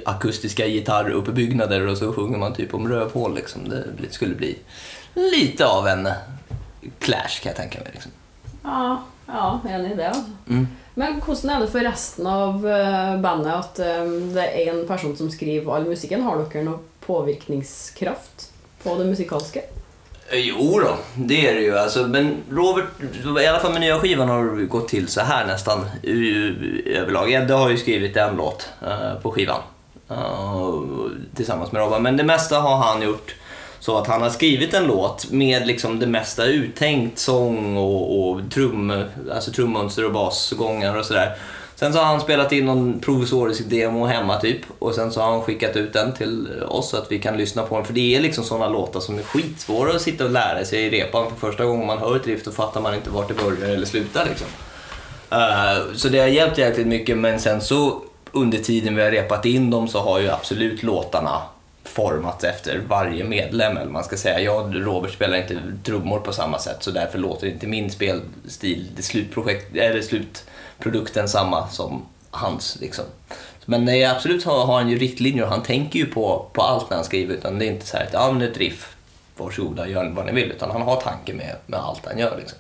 akustiska 0.05 0.67
gitarruppbyggnader 0.67 1.87
och 1.87 1.99
så 1.99 2.13
sjunger 2.13 2.39
man 2.39 2.55
typ 2.55 2.75
om 2.75 2.89
rövhål. 2.89 3.35
Liksom. 3.35 3.69
Det 4.01 4.13
skulle 4.13 4.35
bli 4.35 4.59
lite 5.15 5.67
av 5.67 5.89
en 5.89 6.09
clash 6.99 7.43
kan 7.43 7.51
jag 7.51 7.57
tänka 7.57 7.79
mig. 7.79 7.91
Liksom. 7.93 8.13
Ja, 8.63 9.05
ja, 9.27 9.61
enig 9.69 9.93
i 9.93 9.95
det. 9.95 10.09
Altså. 10.09 10.31
Mm. 10.49 10.67
Men 10.95 11.21
hvordan 11.25 11.51
er 11.51 11.61
det 11.61 11.71
for 11.73 11.87
resten 11.89 12.27
av 12.29 12.67
eh, 12.69 13.21
bandet 13.21 13.53
at 13.53 13.79
eh, 13.81 14.11
det 14.35 14.45
er 14.45 14.73
en 14.75 14.83
person 14.89 15.17
som 15.17 15.31
skriver 15.33 15.73
all 15.73 15.89
musikken? 15.89 16.25
Har 16.27 16.43
dere 16.43 16.65
noe 16.67 16.83
påvirkningskraft 17.07 18.51
på 18.83 18.97
det 18.99 19.09
musikalske? 19.09 19.65
Eh, 20.33 20.39
jo 20.39 20.81
då, 20.81 20.99
det 21.15 21.49
är 21.49 21.55
det 21.55 21.61
ju. 21.61 21.79
Alltså, 21.79 22.07
men 22.07 22.37
Robert, 22.51 22.85
i 23.43 23.47
alla 23.47 23.59
fall 23.59 23.73
med 23.73 23.81
nya 23.81 23.99
skivan 23.99 24.29
har 24.29 24.45
det 24.45 24.65
gått 24.65 24.89
till 24.89 25.09
så 25.09 25.21
här 25.21 25.47
nästan 25.47 25.85
överlag. 26.87 27.33
Edde 27.33 27.55
har 27.55 27.71
ju 27.71 27.77
skrivit 27.77 28.17
en 28.17 28.37
låt 28.37 28.69
eh, 28.87 29.15
på 29.23 29.31
skivan 29.31 29.61
eh, 30.11 30.75
tillsammans 31.37 31.73
med 31.73 31.83
Robban. 31.83 32.03
Men 32.03 32.17
det 32.17 32.25
mesta 32.25 32.59
har 32.59 32.77
han 32.77 33.03
gjort 33.03 33.35
så 33.81 33.99
att 33.99 34.07
han 34.07 34.23
har 34.23 34.31
skrivit 34.31 34.75
en 34.75 34.87
låt 34.87 35.31
med 35.31 35.67
liksom 35.67 35.99
det 35.99 36.07
mesta 36.07 36.45
uttänkt 36.45 37.19
sång 37.19 37.77
och, 37.77 38.31
och 38.31 38.41
trum, 38.51 39.05
alltså 39.33 39.51
trummönster 39.51 40.05
och 40.05 40.13
basgångar 40.13 40.97
och 40.97 41.07
sådär. 41.07 41.37
Sen 41.83 41.93
så 41.93 41.99
har 41.99 42.07
han 42.07 42.21
spelat 42.21 42.53
in 42.53 42.67
någon 42.67 43.01
provisorisk 43.01 43.63
demo 43.71 44.07
hemma 44.07 44.41
typ 44.41 44.61
och 44.79 44.95
sen 44.95 45.13
så 45.13 45.21
har 45.21 45.33
han 45.33 45.43
skickat 45.43 45.77
ut 45.77 45.93
den 45.93 46.15
till 46.15 46.63
oss 46.63 46.91
så 46.91 46.97
att 46.97 47.13
vi 47.13 47.19
kan 47.19 47.37
lyssna 47.37 47.63
på 47.63 47.77
den. 47.77 47.85
För 47.85 47.93
det 47.93 48.17
är 48.17 48.21
liksom 48.21 48.45
sådana 48.45 48.69
låtar 48.69 49.01
som 49.01 49.19
är 49.19 49.23
skitsvåra 49.23 49.95
att 49.95 50.03
sitta 50.03 50.25
och 50.25 50.31
lära 50.31 50.65
sig 50.65 50.83
i 50.83 50.91
repan. 50.91 51.27
För 51.31 51.49
första 51.49 51.65
gången 51.65 51.87
man 51.87 51.99
hör 51.99 52.17
ett 52.17 52.27
riff 52.27 52.45
då 52.45 52.51
fattar 52.51 52.81
man 52.81 52.95
inte 52.95 53.11
vart 53.11 53.29
det 53.29 53.35
börjar 53.35 53.75
eller 53.75 53.87
slutar 53.87 54.25
liksom. 54.25 54.47
Uh, 55.33 55.95
så 55.95 56.09
det 56.09 56.19
har 56.19 56.27
hjälpt 56.27 56.59
jäkligt 56.59 56.87
mycket 56.87 57.19
men 57.19 57.41
sen 57.41 57.61
så 57.61 58.03
under 58.33 58.59
tiden 58.59 58.97
vi 58.97 59.03
har 59.03 59.11
repat 59.11 59.45
in 59.45 59.71
dem 59.71 59.89
så 59.89 59.99
har 59.99 60.21
ju 60.21 60.31
absolut 60.31 60.83
låtarna 60.83 61.43
formats 61.85 62.45
efter 62.45 62.81
varje 62.89 63.25
medlem 63.25 63.77
eller 63.77 63.91
man 63.91 64.05
ska 64.05 64.17
säga. 64.17 64.41
Jag 64.41 64.67
och 64.67 64.75
Robert 64.75 65.13
spelar 65.13 65.37
inte 65.37 65.57
trummor 65.85 66.19
på 66.19 66.33
samma 66.33 66.59
sätt 66.59 66.77
så 66.81 66.91
därför 66.91 67.19
låter 67.19 67.47
inte 67.47 67.67
min 67.67 67.91
spelstil, 67.91 68.87
det 68.97 69.03
slutprojekt, 69.03 69.77
eller 69.77 70.01
produkten 70.83 71.29
samma 71.29 71.69
som 71.69 72.03
hans. 72.31 72.79
Liksom. 72.81 73.05
Men 73.65 73.85
nej, 73.85 74.05
absolut 74.05 74.45
har, 74.45 74.67
har 74.67 74.79
han 74.79 74.89
ju 74.89 74.99
riktlinjer 74.99 75.45
och 75.45 75.51
han 75.51 75.63
tänker 75.63 75.99
ju 75.99 76.07
på, 76.07 76.47
på 76.53 76.63
allt 76.63 76.91
när 76.91 76.97
han 76.97 77.05
skriver 77.05 77.35
utan 77.35 77.59
det 77.59 77.65
är 77.65 77.71
inte 77.71 77.87
så 77.87 77.97
här 77.97 78.05
att 78.07 78.13
ja, 78.13 78.31
men 78.31 78.39
det 78.39 78.47
ett 78.47 78.57
riff, 78.57 78.97
varsågoda, 79.37 79.89
gör 79.89 80.11
vad 80.11 80.27
ni 80.27 80.33
vill 80.33 80.51
utan 80.51 80.71
han 80.71 80.83
har 80.83 81.01
tanke 81.01 81.35
med, 81.35 81.57
med 81.67 81.81
allt 81.81 82.07
han 82.07 82.19
gör. 82.19 82.37
Liksom. 82.39 82.59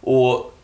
Och 0.00 0.54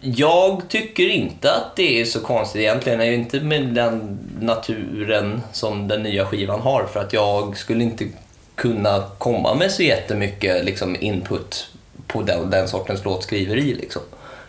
jag 0.00 0.62
tycker 0.68 1.08
inte 1.08 1.52
att 1.52 1.76
det 1.76 2.00
är 2.00 2.04
så 2.04 2.20
konstigt 2.20 2.60
egentligen. 2.60 2.98
Det 2.98 3.04
är 3.04 3.08
ju 3.08 3.14
inte 3.14 3.40
med 3.40 3.62
den 3.62 4.18
naturen 4.40 5.42
som 5.52 5.88
den 5.88 6.02
nya 6.02 6.26
skivan 6.26 6.60
har 6.60 6.86
för 6.92 7.00
att 7.00 7.12
jag 7.12 7.56
skulle 7.56 7.84
inte 7.84 8.08
kunna 8.54 9.04
komma 9.18 9.54
med 9.54 9.70
så 9.70 9.82
jättemycket 9.82 10.64
liksom, 10.64 10.96
input 11.00 11.68
på 12.06 12.22
den, 12.22 12.50
den 12.50 12.68
sortens 12.68 13.04
låtskriveri. 13.04 13.74
Liksom. 13.74 14.02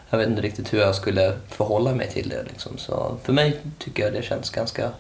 Jag 0.10 0.18
vet 0.18 0.28
inte 0.30 0.42
riktigt 0.42 0.74
hur 0.74 0.80
jag 0.80 0.96
skulle 0.96 1.34
förhålla 1.50 1.96
mig 1.96 2.10
till 2.12 2.30
det. 2.30 2.44
Liksom. 2.44 2.78
Så 2.78 3.18
för 3.24 3.34
mig 3.34 3.60
tycker 3.80 4.04
jag 4.04 4.14
det 4.14 4.24
känns 4.24 4.50
ganska 4.50 4.92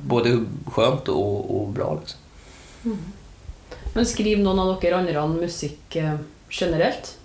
både 0.00 0.44
skönt 0.66 1.08
och, 1.08 1.60
och 1.60 1.68
bra. 1.68 2.00
Liksom. 2.00 2.20
Men 3.94 4.06
skriver 4.06 4.42
noen 4.42 4.58
av 4.58 4.80
dere 4.80 4.96
andre 4.96 5.26
musikk 5.28 5.96
eh, 5.96 6.16
generelt? 6.50 7.16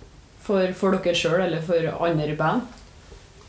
For, 0.42 0.72
for 0.72 0.96
dere 0.96 1.14
sjøl 1.14 1.40
eller 1.40 1.62
for 1.62 1.90
andre 2.06 2.36
band? 2.36 2.60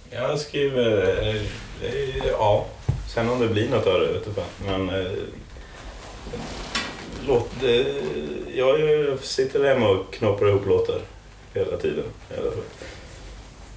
Jag 0.10 0.40
skriver... 0.40 1.02
eh, 1.28 1.36
eh, 1.36 2.26
Ja. 2.32 2.66
Sen 3.14 3.30
om 3.30 3.40
det 3.40 3.48
blir 3.48 3.70
något 3.70 3.88
av 3.88 4.00
det 4.00 4.08
vet 4.14 4.26
jag 4.26 4.36
fan. 4.36 4.46
Men... 4.66 4.90
Eh, 5.02 5.12
låt, 7.28 7.64
eh, 7.64 7.88
jag, 8.56 8.80
jag 8.80 9.20
sitter 9.20 9.64
hemma 9.64 9.90
och 9.90 10.14
knoppar 10.14 10.48
ihop 10.50 10.66
låtar 10.68 11.02
hela 11.54 11.78
tiden. 11.78 12.04
I 12.32 12.40
alla 12.40 12.52
fall. 12.52 12.64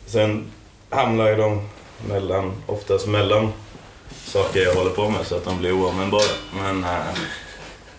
Sen 0.07 0.45
hamnar 0.91 1.29
ju 1.29 1.37
de 1.37 1.69
mellan, 2.09 2.53
oftast 2.67 3.07
mellan 3.07 3.53
saker 4.25 4.61
jag 4.61 4.75
håller 4.75 4.91
på 4.91 5.09
med 5.09 5.27
så 5.27 5.37
att 5.37 5.45
de 5.45 5.59
blir 5.59 5.73
oanvändbara. 5.73 6.23
Men, 6.57 6.85
eh, 6.85 7.01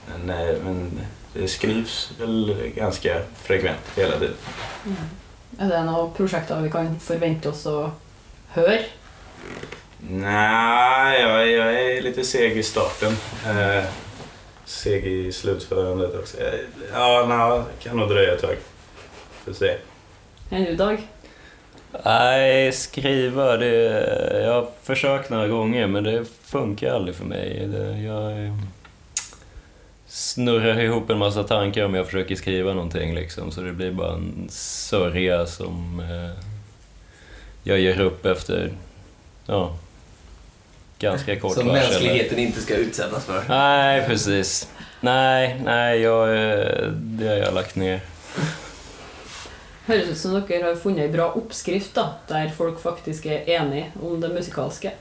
men, 0.08 0.30
eh, 0.30 0.56
men 0.64 1.02
det 1.34 1.48
skrivs 1.48 2.12
väl 2.20 2.72
ganska 2.76 3.22
frekvent 3.44 3.82
hela 3.96 4.20
tiden. 4.20 4.36
Er 5.60 5.70
det 5.70 5.84
noen 5.88 6.12
prosjekter 6.12 6.60
vi 6.62 6.70
kan 6.72 7.00
forvente 7.00 7.50
oss 7.50 7.66
å 7.72 7.92
høre? 8.56 8.82
Nej, 10.10 11.22
jag, 11.22 11.52
jag 11.52 11.82
är 11.82 12.02
lite 12.02 12.24
seg 12.28 12.58
i 12.58 12.64
starten. 12.64 13.16
Eh, 13.48 13.86
seg 14.66 15.08
i 15.08 15.32
slutförandet 15.32 16.16
också. 16.16 16.38
Eh, 16.42 16.60
ja, 16.92 17.26
nej, 17.30 17.62
det 17.62 17.84
kan 17.84 17.98
nog 17.98 18.10
dröja 18.10 18.34
ett 18.34 18.42
tag. 18.42 18.58
Får 19.46 19.54
se. 19.54 19.78
Enn 20.50 20.66
du, 20.66 20.76
Dag? 20.76 21.00
Nej, 22.06 22.72
skriva 22.72 23.58
det... 23.58 23.76
Jag 24.44 24.54
har 24.54 24.68
försökt 24.84 25.30
några 25.30 25.48
gånger 25.48 25.88
men 25.88 26.04
det 26.04 26.26
funkar 26.44 26.94
aldrig 26.94 27.16
för 27.16 27.26
mig. 27.26 27.68
Det, 27.68 27.98
jag 28.02 28.46
eh, 28.46 28.54
snurrar 30.08 30.80
ihop 30.80 31.10
en 31.10 31.18
massa 31.18 31.44
tankar 31.44 31.86
om 31.86 31.96
jag 31.96 32.06
försöker 32.06 32.36
skriva 32.36 32.74
någonting 32.74 33.16
liksom. 33.16 33.52
Så 33.52 33.62
det 33.62 33.72
blir 33.72 33.92
bara 33.92 34.14
en 34.14 34.48
sörja 34.50 35.46
som 35.46 36.00
eh, 36.00 36.44
jag 37.64 37.80
ger 37.80 38.02
upp 38.02 38.26
efter, 38.26 38.72
ja, 39.46 39.76
ganska 41.00 41.40
kort 41.40 41.54
Som 41.54 41.68
varsel. 41.68 41.90
mänskligheten 41.90 42.40
inte 42.40 42.62
ska 42.62 42.76
utsättas 42.76 43.26
för. 43.26 43.44
Nej, 43.50 44.08
precis. 44.08 44.70
Nej, 45.02 45.62
nej, 45.66 46.00
jag, 46.02 46.30
eh, 46.30 46.88
det 46.92 47.28
har 47.28 47.36
jag 47.36 47.54
lagt 47.54 47.76
ner. 47.76 48.00
Høres 49.86 50.10
ut 50.10 50.18
som 50.18 50.34
dere 50.36 50.72
har 50.72 50.78
funnet 50.82 51.06
ei 51.06 51.14
bra 51.14 51.30
oppskrift, 51.38 51.94
da, 51.98 52.16
der 52.30 52.54
folk 52.56 52.80
faktisk 52.82 53.28
er 53.30 53.46
enige 53.60 53.92
om 54.02 54.18
det 54.22 54.32
musikalske. 54.34 54.96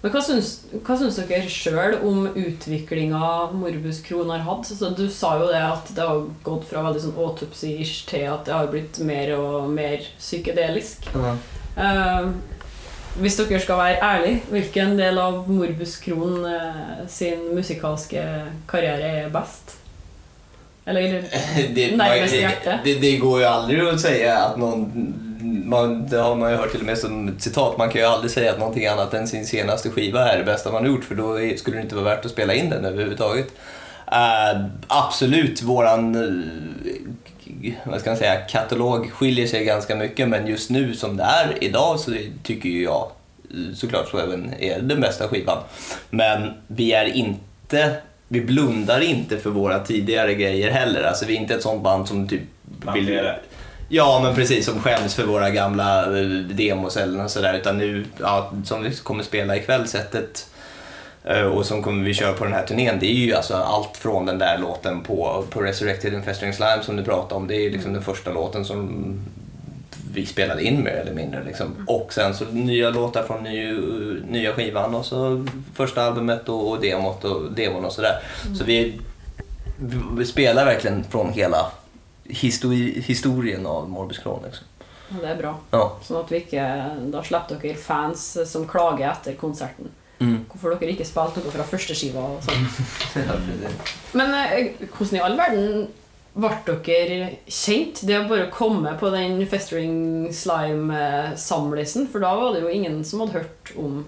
Men 0.00 0.12
hva 0.14 0.20
syns, 0.24 0.50
hva 0.84 0.94
syns 0.96 1.18
dere 1.20 1.48
sjøl 1.52 1.98
om 2.08 2.28
utviklinga 2.28 3.50
Morbus 3.52 3.98
Kron 4.04 4.30
har 4.32 4.46
hatt? 4.46 4.70
Altså, 4.72 4.92
du 4.96 5.04
sa 5.12 5.34
jo 5.40 5.50
det 5.50 5.60
at 5.60 5.90
det 5.96 6.06
har 6.08 6.22
gått 6.44 6.64
fra 6.70 6.84
veldig 6.86 7.02
sånn 7.04 7.18
autopsy-ish 7.20 8.06
til 8.08 8.24
at 8.32 8.46
det 8.48 8.54
har 8.56 8.70
blitt 8.72 9.02
mer 9.04 9.34
og 9.36 9.68
mer 9.72 10.06
psykedelisk. 10.16 11.10
Eh, 11.12 12.30
hvis 13.20 13.36
dere 13.42 13.60
skal 13.60 13.80
være 13.82 14.00
ærlige, 14.06 14.40
hvilken 14.54 14.96
del 15.00 15.20
av 15.20 15.44
Morbus 15.52 15.98
Kron 16.00 16.48
eh, 16.48 17.04
sin 17.12 17.50
musikalske 17.56 18.24
karriere 18.70 19.12
er 19.26 19.34
best? 19.34 19.79
Eller 20.90 21.02
det, 21.74 21.96
Närmast 21.96 22.34
hjärta. 22.34 22.78
det, 22.84 22.94
det 22.94 23.16
går 23.16 23.40
ju 23.40 23.46
aldrig 23.46 23.80
att 23.80 24.00
säga 24.00 24.38
att 24.38 24.56
någon... 24.56 25.14
Man, 25.64 26.08
det 26.08 26.16
har 26.16 26.34
man 26.34 26.50
ju 26.50 26.56
hört 26.56 26.70
till 26.70 26.80
och 26.80 26.86
med 26.86 26.98
som 26.98 27.36
citat. 27.38 27.78
Man 27.78 27.90
kan 27.90 28.00
ju 28.00 28.06
aldrig 28.06 28.30
säga 28.30 28.52
att 28.52 28.58
någonting 28.58 28.86
annat 28.86 29.14
än 29.14 29.28
sin 29.28 29.46
senaste 29.46 29.90
skiva 29.90 30.32
är 30.32 30.38
det 30.38 30.44
bästa 30.44 30.72
man 30.72 30.82
har 30.82 30.88
gjort 30.88 31.04
för 31.04 31.14
då 31.14 31.40
är, 31.40 31.56
skulle 31.56 31.76
det 31.76 31.82
inte 31.82 31.94
vara 31.94 32.04
värt 32.04 32.24
att 32.24 32.30
spela 32.30 32.54
in 32.54 32.70
den 32.70 32.84
överhuvudtaget. 32.84 33.46
Eh, 34.12 34.60
absolut, 34.86 35.62
våran 35.62 36.14
eh, 36.14 37.72
vad 37.84 38.00
ska 38.00 38.10
man 38.10 38.16
säga, 38.16 38.36
katalog 38.36 39.10
skiljer 39.12 39.46
sig 39.46 39.64
ganska 39.64 39.96
mycket 39.96 40.28
men 40.28 40.46
just 40.46 40.70
nu 40.70 40.94
som 40.94 41.16
det 41.16 41.22
är 41.22 41.64
idag 41.64 42.00
så 42.00 42.12
tycker 42.42 42.68
ju 42.68 42.82
jag 42.82 43.10
eh, 43.50 43.74
såklart 43.74 44.08
så 44.08 44.18
även 44.18 44.54
är 44.60 44.80
den 44.80 45.00
bästa 45.00 45.28
skivan. 45.28 45.58
Men 46.10 46.50
vi 46.66 46.92
är 46.92 47.04
inte 47.04 47.96
vi 48.32 48.40
blundar 48.40 49.00
inte 49.00 49.38
för 49.38 49.50
våra 49.50 49.78
tidigare 49.78 50.34
grejer 50.34 50.70
heller. 50.70 51.02
Alltså 51.02 51.26
vi 51.26 51.36
är 51.36 51.40
inte 51.40 51.54
ett 51.54 51.62
sånt 51.62 51.82
band 51.82 52.08
som 52.08 52.28
typ 52.28 52.40
Plantera. 52.80 53.34
Ja, 53.88 54.20
men 54.24 54.34
precis. 54.34 54.66
Som 54.66 54.80
skäms 54.80 55.14
för 55.14 55.24
våra 55.24 55.50
gamla 55.50 56.18
eh, 56.18 56.26
demos 56.28 56.96
eller 56.96 57.28
sådär. 57.28 57.54
Utan 57.54 57.78
nu, 57.78 58.04
ja, 58.20 58.52
som 58.64 58.82
vi 58.82 58.96
kommer 58.96 59.22
spela 59.22 59.56
ikväll, 59.56 59.88
sättet 59.88 60.48
eh, 61.24 61.42
och 61.42 61.66
som 61.66 61.82
kommer 61.82 62.04
vi 62.04 62.14
köra 62.14 62.32
på 62.32 62.44
den 62.44 62.52
här 62.52 62.66
turnén, 62.66 62.98
det 63.00 63.06
är 63.06 63.14
ju 63.14 63.34
alltså 63.34 63.54
allt 63.54 63.96
från 63.96 64.26
den 64.26 64.38
där 64.38 64.58
låten 64.58 65.00
på, 65.00 65.44
på 65.50 65.60
Resurrected 65.60 66.14
and 66.14 66.24
Festering 66.24 66.52
Slime 66.52 66.82
som 66.82 66.96
du 66.96 67.02
pratade 67.04 67.34
om. 67.34 67.46
Det 67.46 67.56
är 67.56 67.60
ju 67.60 67.70
liksom 67.70 67.92
den 67.92 68.02
första 68.02 68.32
låten 68.32 68.64
som 68.64 69.14
vi 70.12 70.26
spelade 70.26 70.62
in 70.62 70.82
mer 70.82 70.90
eller 70.90 71.14
mindre. 71.14 71.44
Liksom. 71.44 71.84
Och 71.86 72.12
sen 72.12 72.34
så 72.34 72.44
nya 72.44 72.90
låtar 72.90 73.22
från 73.22 73.42
ny, 73.42 73.74
nya 74.28 74.52
skivan 74.52 74.94
och 74.94 75.04
så 75.06 75.46
första 75.74 76.02
albumet 76.02 76.48
och, 76.48 76.70
och 76.70 76.80
demot 76.80 77.24
och 77.24 77.52
demon 77.52 77.84
och 77.84 77.92
sådär. 77.92 78.22
Så 78.58 78.64
vi, 78.64 79.00
vi 80.16 80.26
spelar 80.26 80.64
verkligen 80.64 81.04
från 81.04 81.32
hela 81.32 81.72
histori, 82.24 83.00
historien 83.06 83.66
av 83.66 83.90
Morbus 83.90 84.18
Crohn. 84.18 84.42
Liksom. 84.44 84.66
Ja, 85.10 85.16
det 85.20 85.30
er 85.30 85.38
bra. 85.40 85.54
Ja. 85.74 85.86
Sånn 86.06 86.20
at 86.20 86.28
vi 86.30 86.38
ikke, 86.44 86.64
da 87.10 87.22
slipper 87.26 87.58
dere 87.58 87.78
fans 87.82 88.26
som 88.46 88.66
klager 88.70 89.08
etter 89.10 89.34
konserten. 89.38 89.90
Mm. 90.20 90.44
Hvorfor 90.52 90.76
dere 90.76 90.92
ikke 90.92 91.06
spilte 91.08 91.42
noe 91.42 91.54
fra 91.54 91.66
første 91.66 91.96
skiva 91.98 92.22
og 92.36 92.44
sånn. 92.46 92.68
Ja, 93.26 93.34
precis. 93.34 93.96
Men 94.14 94.34
eh, 94.36 94.84
hvordan 94.92 95.16
i 95.18 95.24
all 95.24 95.38
verden 95.40 95.88
ble 96.34 96.50
dere 96.86 97.30
kjent? 97.50 98.00
Det 98.06 98.18
å 98.20 98.28
bare 98.30 98.46
komme 98.54 98.92
på 99.00 99.10
den 99.14 99.40
Festering 99.50 100.28
Slime-samlisen, 100.32 102.06
for 102.12 102.18
da 102.22 102.30
var 102.38 102.52
det 102.54 102.60
jo 102.62 102.68
ingen 102.70 103.02
som 103.04 103.20
hadde 103.24 103.38
hørt 103.40 103.72
om 103.76 104.04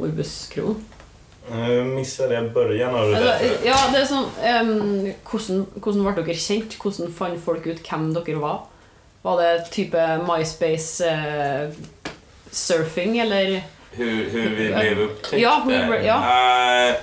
Morbus 0.00 0.46
Kron? 0.54 0.76
Jag 1.50 1.86
missade 1.86 2.34
jeg 2.34 2.52
början 2.54 2.94
av 2.94 3.08
det 3.10 3.16
Altså, 3.16 3.32
ja, 3.66 3.76
det 3.92 4.00
er 4.00 4.06
sånn 4.06 4.26
em, 4.46 4.70
hvordan, 5.26 5.64
hvordan 5.82 6.04
ble 6.06 6.12
dere 6.22 6.34
kjent? 6.38 6.76
Hvordan 6.78 7.10
fant 7.16 7.40
folk 7.42 7.66
ut 7.66 7.80
hvem 7.88 8.12
dere 8.14 8.38
var? 8.42 8.58
Var 9.24 9.36
det 9.40 9.64
type 9.74 9.98
MySpace-surfing, 10.28 13.18
eller 13.20 13.60
Hur, 13.92 14.30
hur 14.30 14.50
vi 14.56 14.68
blev 14.72 14.98
upptäckta? 15.00 15.38
Ja, 15.42 15.60
hur 15.64 15.78
ble- 15.90 16.04
ja. 16.06 16.18
Eh, 16.88 16.94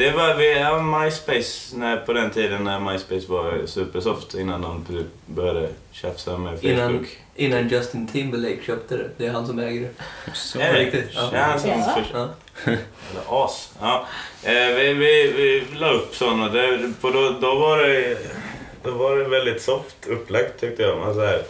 det 0.00 0.10
var 0.12 0.34
vi, 0.34 0.58
ja, 0.58 0.82
MySpace, 0.82 1.76
när, 1.76 1.96
på 1.96 2.12
den 2.12 2.30
tiden 2.30 2.64
när 2.64 2.80
MySpace 2.80 3.26
var 3.28 3.66
supersoft 3.66 4.34
innan 4.34 4.62
de 4.62 4.84
typ 4.84 5.06
började 5.26 5.68
tjafsa 5.92 6.38
med 6.38 6.52
Facebook. 6.60 6.64
Innan, 6.72 7.06
innan 7.36 7.68
Justin 7.68 8.08
Timberlake 8.08 8.62
köpte 8.66 8.96
det. 8.96 9.10
Det 9.16 9.26
är 9.26 9.30
han 9.32 9.46
som 9.46 9.58
äger 9.58 9.80
det. 9.80 9.88
Så. 10.34 10.58
Är 10.60 10.72
det 10.72 10.78
riktigt? 10.80 11.08
Ja, 11.14 11.30
Ja. 11.32 11.38
han 11.40 11.60
som 11.60 11.70
Ja. 11.70 12.28
Eller 12.64 13.44
as. 13.44 13.72
Ja. 13.80 14.06
Eh, 14.42 14.52
vi, 14.52 14.92
vi, 14.94 15.32
vi 15.36 15.64
la 15.78 15.90
upp 15.92 16.14
sådana. 16.14 16.48
Det, 16.48 16.92
på 17.00 17.10
då, 17.10 17.30
då, 17.40 17.54
var 17.58 17.78
det, 17.78 18.18
då 18.82 18.90
var 18.90 19.16
det 19.16 19.24
väldigt 19.28 19.62
soft 19.62 20.06
upplagt 20.06 20.60
tyckte 20.60 20.82
jag. 20.82 20.98
Man, 20.98 21.14
så 21.14 21.24
här, 21.24 21.42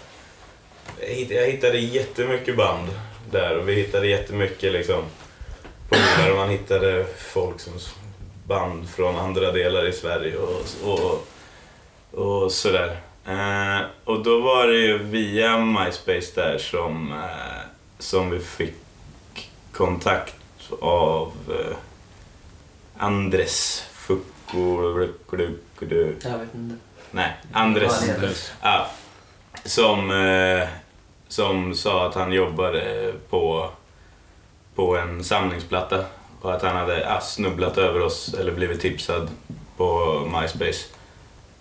jag 1.00 1.08
hitt- 1.08 1.30
jag 1.30 1.46
hittade 1.46 1.78
jättemycket 1.78 2.56
band 2.56 2.88
där 3.30 3.58
och 3.58 3.68
vi 3.68 3.74
hittade 3.74 4.06
jättemycket 4.06 4.72
liksom, 4.72 5.02
polare 5.88 6.30
och 6.32 6.36
man 6.38 6.50
hittade 6.50 7.06
folk 7.18 7.60
som 7.60 7.72
band 8.50 8.88
från 8.88 9.16
andra 9.16 9.52
delar 9.52 9.88
i 9.88 9.92
Sverige 9.92 10.36
och, 10.36 10.64
och, 10.84 11.26
och 12.24 12.52
sådär. 12.52 13.00
Eh, 13.26 13.80
och 14.04 14.22
då 14.22 14.40
var 14.40 14.66
det 14.66 14.78
ju 14.78 14.98
via 14.98 15.58
MySpace 15.58 16.32
där 16.34 16.58
som, 16.58 17.12
eh, 17.12 17.60
som 17.98 18.30
vi 18.30 18.40
fick 18.40 18.74
kontakt 19.72 20.34
av 20.80 21.32
eh, 21.48 21.76
Andres 22.96 23.84
Fukurukudu. 23.92 25.54
Jag 25.80 26.38
vet 26.38 26.54
inte. 26.54 26.76
Nej, 27.10 27.36
Andres. 27.52 28.52
Ja, 28.62 28.90
som, 29.64 30.10
eh, 30.10 30.68
som 31.28 31.74
sa 31.74 32.06
att 32.06 32.14
han 32.14 32.32
jobbade 32.32 33.12
på, 33.28 33.70
på 34.74 34.96
en 34.96 35.24
samlingsplatta 35.24 36.04
och 36.40 36.54
att 36.54 36.62
han 36.62 36.76
hade 36.76 37.20
snubblat 37.22 37.78
över 37.78 38.00
oss 38.00 38.34
eller 38.34 38.52
blivit 38.52 38.80
tipsad 38.80 39.28
på 39.76 40.20
MySpace. 40.40 40.86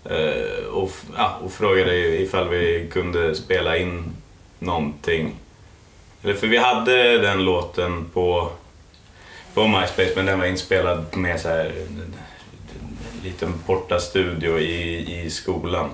Eh, 0.04 0.66
och, 0.66 0.90
ja, 1.16 1.38
och 1.44 1.52
frågade 1.52 1.96
ifall 1.96 2.48
vi 2.48 2.88
kunde 2.92 3.34
spela 3.34 3.76
in 3.76 4.04
någonting. 4.58 5.34
Eller 6.22 6.34
för 6.34 6.46
vi 6.46 6.56
hade 6.56 7.18
den 7.18 7.44
låten 7.44 8.10
på, 8.12 8.50
på 9.54 9.66
MySpace 9.66 10.12
men 10.16 10.26
den 10.26 10.38
var 10.38 10.46
inspelad 10.46 11.16
med 11.16 11.40
så 11.40 11.48
här, 11.48 11.64
en, 11.64 12.14
en 13.12 13.24
liten 13.24 13.52
portastudio 13.66 14.58
i, 14.58 15.24
i 15.24 15.30
skolan. 15.30 15.90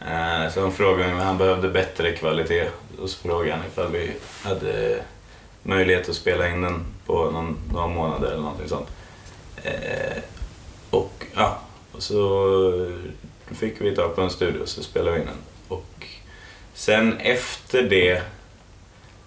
Eh, 0.00 0.52
så 0.52 0.60
han 0.60 0.72
frågade 0.72 1.12
om 1.12 1.18
han 1.18 1.38
behövde 1.38 1.68
bättre 1.68 2.12
kvalitet 2.12 2.68
och 3.02 3.10
så 3.10 3.18
frågade 3.18 3.56
han 3.56 3.66
ifall 3.66 3.92
vi 3.92 4.12
hade 4.42 5.02
möjlighet 5.62 6.08
att 6.08 6.14
spela 6.14 6.48
in 6.48 6.62
den 6.62 6.84
på 7.10 7.30
någon, 7.30 7.56
några 7.72 7.86
månader 7.86 8.28
eller 8.28 8.42
någonting 8.42 8.68
sånt. 8.68 8.88
Eh, 9.62 10.22
och 10.90 11.26
ja, 11.34 11.58
och 11.92 12.02
så 12.02 12.92
fick 13.54 13.80
vi 13.80 13.96
tag 13.96 14.14
på 14.16 14.22
en 14.22 14.30
studio 14.30 14.66
så 14.66 14.82
spelade 14.82 15.12
vi 15.16 15.20
in 15.20 15.26
den. 15.26 15.36
Och 15.68 16.06
sen 16.74 17.18
efter 17.18 17.82
det, 17.82 18.22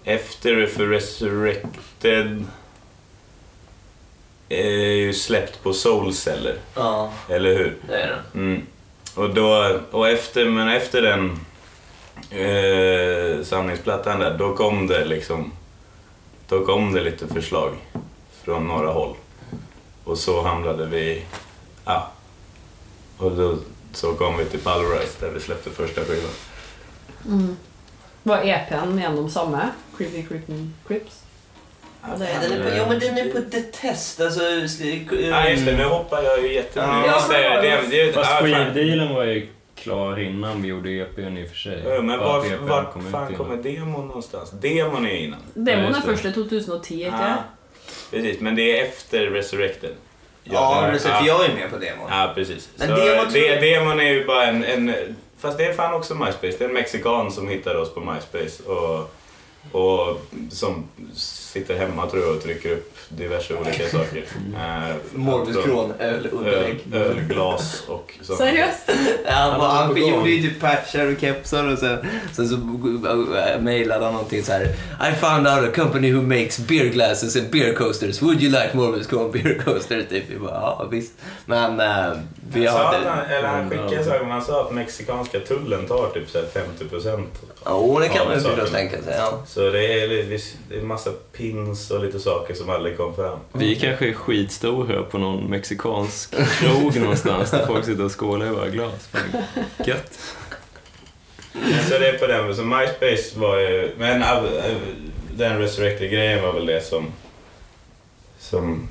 efter 0.04 0.66
för 0.68 0.88
Resurrected 0.88 2.46
är 4.50 4.92
ju 4.92 5.13
släppt 5.13 5.63
på 5.63 5.74
Soulceller, 5.74 6.56
Ja, 6.75 7.13
eller 7.30 7.50
hur? 7.58 7.78
det 7.88 7.96
är 8.02 8.08
det. 8.08 8.40
Mm. 8.40 8.62
Och, 9.15 9.34
då, 9.34 9.80
och 9.91 10.10
efter, 10.10 10.46
men 10.50 10.67
efter 10.69 11.02
den 11.02 11.39
eh, 12.30 13.43
samlingsplattan 13.43 14.19
där, 14.19 14.38
då 14.38 14.56
kom 14.56 14.88
det 14.88 15.06
liksom 15.06 15.52
då 16.54 16.66
kom 16.66 16.94
det 16.94 17.02
lite 17.02 17.28
förslag 17.28 17.76
från 18.44 18.68
några 18.68 18.92
håll. 18.92 19.16
Och 20.04 20.18
så 20.18 20.42
hamnade 20.42 20.86
vi, 20.86 21.26
ja, 21.86 22.12
och 23.18 23.32
då 23.32 23.58
så 23.94 24.13
kom 24.13 24.38
vi 24.38 24.46
till 24.46 24.60
Pulverize 24.60 25.18
där 25.20 25.30
vi 25.30 25.39
släppte 25.39 25.70
första 25.70 26.02
skivan. 26.02 26.32
Mm. 27.26 27.58
Var 28.24 28.38
EPn 28.38 29.00
gjennom 29.00 29.30
samme? 29.30 29.70
Creepy 29.98 30.24
Creepy 30.26 30.68
Crips? 30.88 31.24
Ja, 32.02 32.08
det 32.18 32.48
Den 32.50 32.62
är 32.62 32.70
på, 32.70 32.78
ja 32.78 32.86
men 32.89 33.00
den 33.00 33.18
är 33.18 33.32
på 33.32 33.39
detest. 33.39 34.22
Alltså, 34.22 34.44
Ja 34.44 35.50
just 35.50 35.66
det, 35.66 35.78
nu 35.78 35.84
hoppar 35.84 36.24
jag 36.24 36.42
ju 36.42 36.54
jättemycket. 36.54 37.06
Ja, 37.06 37.16
Just 37.16 37.30
det, 37.30 37.62
det, 37.62 38.06
det, 38.06 38.13
Fast 38.13 38.30
ja, 38.32 38.38
fan. 38.38 38.74
skivdealen 38.74 39.16
var 39.16 39.24
ju 39.24 39.48
klar 39.84 40.19
innan 40.19 40.62
vi 40.62 40.67
gjorde 40.67 40.89
EPn 40.89 41.38
i 41.38 41.46
och 41.46 41.50
för 41.50 41.56
sig. 41.56 41.84
Ja, 41.88 42.02
Men 42.02 42.19
Bara 42.19 42.28
var, 42.28 42.39
att 42.39 42.52
EPn 42.52 42.67
var 42.67 42.84
kom 42.93 43.12
fan 43.12 43.36
kommer 43.36 43.58
demon 43.58 44.08
någonstans? 44.08 44.52
Demon 44.52 45.06
är 45.06 45.15
innan. 45.15 45.39
Demon 45.54 45.84
Ja, 45.84 45.89
det. 45.89 46.02
først 46.02 46.26
i 46.26 46.32
2010, 46.32 46.93
ikke 46.96 47.06
Ja, 47.17 47.36
precis, 48.12 48.39
men 48.41 48.56
det 48.56 48.80
är 48.80 48.84
efter 48.86 49.26
Resurrected. 49.26 49.91
Ja, 50.43 50.89
det, 50.93 51.00
för 51.00 51.26
jag 51.26 51.46
är 51.46 51.54
med 51.56 51.69
på 51.72 51.78
demon. 51.78 52.08
Ja, 52.10 52.32
precis. 52.36 52.69
Men 52.78 52.88
så 52.88 52.96
demon 52.96 53.34
det, 53.34 53.39
jag- 53.39 53.62
demon 53.62 54.00
är 54.00 54.12
ju 54.12 54.26
bara 54.26 54.46
en, 54.46 54.63
en... 54.63 54.93
Fast 55.39 55.58
det 55.58 55.65
är 55.65 55.74
fan 55.74 55.93
också 55.93 56.15
MySpace. 56.15 56.56
Det 56.58 56.63
är 56.63 56.67
en 56.69 56.74
mexikan 56.74 57.32
som 57.32 57.48
hittade 57.48 57.80
oss 57.80 57.93
på 57.93 58.00
MySpace 58.00 58.63
och, 58.63 59.13
och 59.82 60.22
som 60.52 60.88
sitter 61.54 61.78
hemma 61.78 62.10
tror 62.10 62.24
jag 62.24 62.36
och 62.36 62.44
trycker 62.44 62.72
upp 62.72 62.94
diverse 63.10 63.54
olika 63.54 63.89
saker. 63.89 64.24
Eh, 64.56 65.38
alltså, 65.38 65.62
Crohn, 65.62 65.94
öl, 66.00 66.13
öl, 66.13 66.28
underlägg. 66.32 66.80
ölglas 66.94 67.84
och 67.88 68.13
sånt. 68.22 68.39
Seriøst? 68.39 68.92
Ja, 69.26 69.32
han, 69.32 69.62
Han 69.62 69.98
gjorde 69.98 70.30
ju 70.30 70.50
typ 70.50 70.60
patchar 70.62 71.12
och 71.13 71.22
kepsar 71.22 71.72
och 71.74 71.80
sen, 71.80 71.98
sen 72.34 72.48
så 72.50 72.58
mejlade 73.60 74.06
han 74.06 74.13
någonting 74.13 74.44
så 74.44 74.52
här. 74.52 74.63
I 75.12 75.16
found 75.16 75.48
out 75.48 75.70
a 75.70 75.72
company 75.76 76.12
who 76.12 76.22
makes 76.22 76.60
beer 76.60 76.86
glasses 76.89 77.36
and 77.36 77.50
beer 77.52 77.74
coasters. 77.74 78.22
Would 78.22 78.42
you 78.44 78.52
like 78.52 78.70
Morbus 78.74 79.08
Crohn 79.08 79.32
beer 79.32 79.62
coasters? 79.66 80.10
Typ. 80.10 80.24
Vi 80.30 80.39
bara, 80.39 80.52
ja 80.52 80.88
visst. 80.92 81.13
Men 81.46 81.80
äh, 81.80 82.18
vi 82.54 82.66
har 82.66 82.80
att 82.80 82.86
han, 82.94 83.20
inte... 83.20 83.36
eller 83.36 83.48
han 83.48 83.70
skickade 83.70 84.04
så 84.04 84.24
han 84.26 84.42
sa 84.42 84.62
att 84.62 84.74
mexikanska 84.74 85.39
tullen 85.39 85.86
tar 85.88 86.10
typ 86.13 86.30
så 86.30 86.38
här 86.38 86.46
50 86.46 86.86
procent. 86.86 87.30
Jo, 87.66 88.00
det 88.00 88.08
kan 88.08 88.18
Ja, 88.18 88.26
man 88.26 88.60
ju 88.60 88.68
tänka 88.68 89.02
sig. 89.02 89.16
Ja. 89.18 89.44
Så 89.48 89.60
det 89.60 90.04
är, 90.04 90.08
det 90.70 90.76
är 90.78 90.82
massa 90.82 91.10
pins 91.43 91.91
och 91.91 92.03
lite 92.03 92.19
saker 92.19 92.53
som 92.53 92.69
aldrig 92.69 92.97
kom 92.97 93.15
fram. 93.15 93.39
Vi 93.51 93.75
kanske 93.75 94.10
är 94.10 94.13
skitstora 94.13 95.03
på 95.03 95.17
någon 95.17 95.49
mexikansk 95.49 96.36
krog 96.60 96.99
någonstans 96.99 97.51
där 97.51 97.65
folk 97.65 97.86
sitter 97.86 98.06
och 98.06 98.19
skålar 98.19 98.45
i 98.45 98.49
våra 98.49 98.69
glas. 98.69 99.08
Fan, 99.08 99.43
Gött. 99.86 100.19
Så 101.89 101.99
det 101.99 102.10
är 102.10 102.17
på 102.17 102.27
den. 102.27 102.56
Så 102.56 102.63
MySpace 102.63 103.39
var 103.39 103.58
ju... 103.60 103.91
Men 103.97 104.23
den 105.36 105.60
Resurrected-grejen 105.60 106.43
var 106.43 106.53
väl 106.53 106.65
det 106.65 106.82
som... 106.82 107.06
Som, 108.39 108.88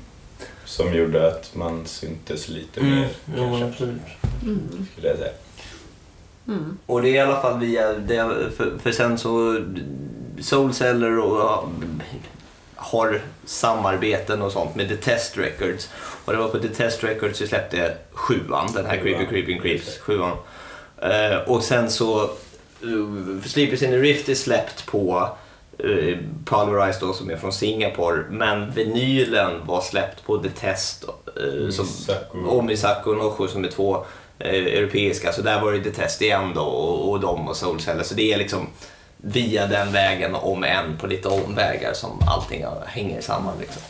som 0.65 0.93
gjorde 0.93 1.27
att 1.27 1.55
man 1.55 1.85
syntes 1.85 2.49
lite 2.49 2.79
Mm. 2.79 2.95
mer, 2.95 3.09
kanske, 3.35 3.65
absolut. 3.65 4.01
Mm. 4.43 4.87
skulle 4.91 5.07
jag 5.07 5.17
säga. 5.17 5.31
Mm. 6.47 6.77
Och 6.85 7.01
det 7.01 7.09
är 7.09 7.13
i 7.13 7.19
alla 7.19 7.41
fall 7.41 7.59
via, 7.59 7.93
det, 7.93 8.35
för, 8.57 8.77
för 8.83 8.91
sen 8.91 9.17
så 9.17 9.59
Soulceller 10.39 11.19
och 11.19 11.37
ja, 11.39 11.69
har 12.83 13.21
samarbeten 13.45 14.41
och 14.41 14.51
sånt 14.51 14.75
med 14.75 14.89
The 14.89 14.95
Test 14.95 15.37
Records. 15.37 15.89
Och 16.25 16.33
det 16.33 16.39
var 16.39 16.47
på 16.47 16.59
The 16.59 16.67
Test 16.67 17.03
Records 17.03 17.41
vi 17.41 17.47
släppte 17.47 17.93
sjuan, 18.11 18.73
den 18.73 18.85
här 18.85 18.97
Creepy. 18.97 19.25
Creeping 19.25 19.61
Creeps, 19.61 19.99
sjuan. 19.99 20.37
Eh, 21.01 21.37
och 21.47 21.63
sen 21.63 21.91
så, 21.91 22.29
uh, 22.83 23.41
Sleepers 23.45 23.81
in 23.81 23.89
the 23.89 23.97
Rift 23.97 24.29
är 24.29 24.35
släppt 24.35 24.85
på 24.85 25.29
uh, 25.83 26.17
Pulverize 26.45 26.99
då 26.99 27.13
som 27.13 27.31
är 27.31 27.37
från 27.37 27.53
Singapore. 27.53 28.23
Men 28.29 28.71
vinylen 28.71 29.65
var 29.65 29.81
släppt 29.81 30.25
på 30.25 30.37
The 30.37 30.49
Test. 30.49 31.05
Uh, 31.41 31.69
som, 31.69 31.87
och 32.47 32.63
Misako 32.63 33.09
och 33.09 33.17
Nosho 33.17 33.47
som 33.47 33.63
är 33.63 33.69
två 33.69 34.05
eh, 34.39 34.65
europeiska. 34.65 35.33
Så 35.33 35.41
där 35.41 35.61
var 35.61 35.71
det 35.71 35.83
The 35.83 35.91
Test 35.91 36.21
igen 36.21 36.51
då 36.55 36.61
och, 36.61 37.11
och 37.11 37.19
de 37.19 37.47
och 37.47 37.55
Soulceller. 37.55 38.03
Så 38.03 38.15
det 38.15 38.33
är 38.33 38.37
liksom 38.37 38.67
via 39.25 39.67
den 39.67 39.91
vägen 39.91 40.35
om 40.35 40.63
än 40.63 40.97
på 40.97 41.07
lite 41.07 41.27
omvägar 41.27 41.93
som 41.93 42.19
allting 42.27 42.65
hänger 42.85 43.21
samman. 43.21 43.53
Liksom. 43.59 43.81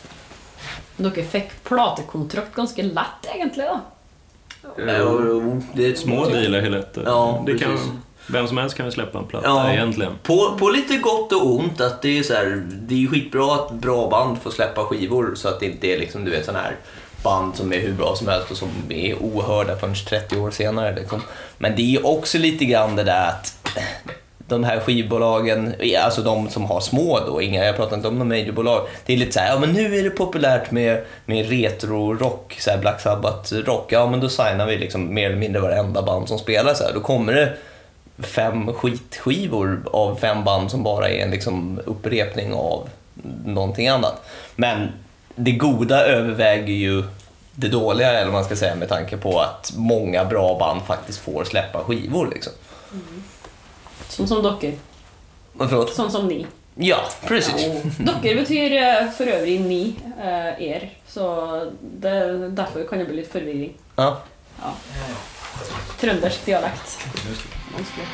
Dere 0.96 1.24
fikk 1.24 1.64
platekontrakt 1.64 2.54
ganske 2.54 2.82
lett, 2.82 3.34
egentlig. 3.34 3.66
da. 3.66 3.80
Eh, 4.88 5.00
och- 5.00 5.20
och 5.20 5.56
det 5.74 5.86
är 5.86 5.90
ett 5.92 5.98
Små 5.98 6.24
dealar 6.28 6.58
är 6.58 6.70
lätta. 6.70 7.00
Ja, 7.04 7.42
det 7.46 7.58
kan, 7.58 7.78
vem 8.26 8.48
som 8.48 8.58
helst 8.58 8.76
kan 8.76 8.92
släppa 8.92 9.18
en 9.18 9.26
platta 9.26 9.46
Ja. 9.48 9.72
egentligen. 9.72 10.12
På, 10.22 10.56
på 10.58 10.68
lite 10.68 10.96
gott 10.96 11.32
och 11.32 11.54
ont 11.54 11.80
att 11.80 12.02
det 12.02 12.18
är 12.18 12.22
så 12.22 12.34
här, 12.34 12.62
det 12.72 13.04
är 13.04 13.08
skitbra 13.08 13.54
att 13.54 13.70
bra 13.72 14.08
band 14.10 14.38
får 14.42 14.50
släppa 14.50 14.84
skivor 14.84 15.32
så 15.36 15.48
att 15.48 15.60
det 15.60 15.66
inte 15.66 15.86
är 15.86 15.98
liksom, 15.98 16.24
du 16.24 16.30
vet 16.30 16.44
sån 16.44 16.54
här 16.54 16.76
band 17.22 17.56
som 17.56 17.72
är 17.72 17.80
hur 17.80 17.92
bra 17.92 18.16
som 18.16 18.28
helst 18.28 18.50
och 18.50 18.56
som 18.56 18.68
är 18.88 19.14
ohörda 19.20 19.76
förrän 19.76 19.94
30 19.94 20.36
år 20.40 20.50
senare. 20.50 20.94
Liksom. 20.96 21.22
Men 21.58 21.76
det 21.76 21.94
är 21.96 22.06
också 22.06 22.38
lite 22.38 22.64
grann 22.64 22.96
det 22.96 23.04
där 23.04 23.28
att 23.28 23.68
de 24.46 24.64
här 24.64 24.80
skivbolagen, 24.80 25.74
alltså 26.04 26.22
de 26.22 26.48
som 26.50 26.64
har 26.64 26.80
små 26.80 27.20
då, 27.26 27.42
inga, 27.42 27.64
jag 27.64 27.76
pratar 27.76 27.96
inte 27.96 28.08
om 28.08 28.14
några 28.14 28.28
majorbolag. 28.28 28.86
Det 29.06 29.12
är 29.12 29.16
lite 29.16 29.32
så 29.32 29.40
här, 29.40 29.52
ja 29.52 29.58
men 29.58 29.72
nu 29.72 29.98
är 29.98 30.04
det 30.04 30.10
populärt 30.10 30.70
med, 30.70 31.04
med 31.26 31.48
retro-rock, 31.48 32.56
så 32.58 32.70
här 32.70 32.78
Black 32.78 33.00
Sabbath-rock. 33.00 33.92
Ja 33.92 34.10
men 34.10 34.20
då 34.20 34.28
signar 34.28 34.66
vi 34.66 34.78
liksom 34.78 35.14
mer 35.14 35.26
eller 35.26 35.38
mindre 35.38 35.60
varenda 35.60 36.02
band 36.02 36.28
som 36.28 36.38
spelar 36.38 36.74
så 36.74 36.84
här. 36.84 36.92
Då 36.92 37.00
kommer 37.00 37.32
det 37.32 37.52
fem 38.18 38.72
skitskivor 38.72 39.82
av 39.92 40.16
fem 40.16 40.44
band 40.44 40.70
som 40.70 40.82
bara 40.82 41.08
är 41.08 41.22
en 41.22 41.30
liksom 41.30 41.80
upprepning 41.84 42.54
av 42.54 42.88
någonting 43.44 43.88
annat. 43.88 44.22
Men 44.56 44.88
det 45.34 45.52
goda 45.52 46.06
överväger 46.06 46.74
ju 46.74 47.04
det 47.54 47.68
dåliga, 47.68 48.10
eller 48.10 48.24
vad 48.24 48.32
man 48.32 48.44
ska 48.44 48.56
säga, 48.56 48.74
med 48.74 48.88
tanke 48.88 49.16
på 49.16 49.40
att 49.40 49.72
många 49.76 50.24
bra 50.24 50.58
band 50.58 50.82
faktiskt 50.82 51.18
får 51.18 51.44
släppa 51.44 51.84
skivor. 51.84 52.30
Liksom. 52.34 52.52
Mm 52.92 53.22
som 54.14 54.42
dere. 54.42 54.74
Och 55.58 55.68
Förlåt? 55.70 55.94
Sånn 55.94 56.10
som 56.10 56.28
ni. 56.28 56.46
Ja, 56.74 57.00
precis. 57.26 57.66
Dere 57.98 58.34
betyr 58.34 58.72
eh, 58.72 59.10
for 59.14 59.30
øvrig 59.30 59.60
ni, 59.60 59.94
eh, 60.18 60.62
er. 60.62 60.88
Så 61.08 61.26
det, 61.80 62.48
derfor 62.48 62.86
kan 62.88 62.98
det 62.98 63.04
bli 63.10 63.16
litt 63.22 63.32
forvirring. 63.32 63.74
Ja. 63.96 64.16
Trøndersk 66.00 66.46
dialekt. 66.46 66.98
Vanskelig. 67.76 68.06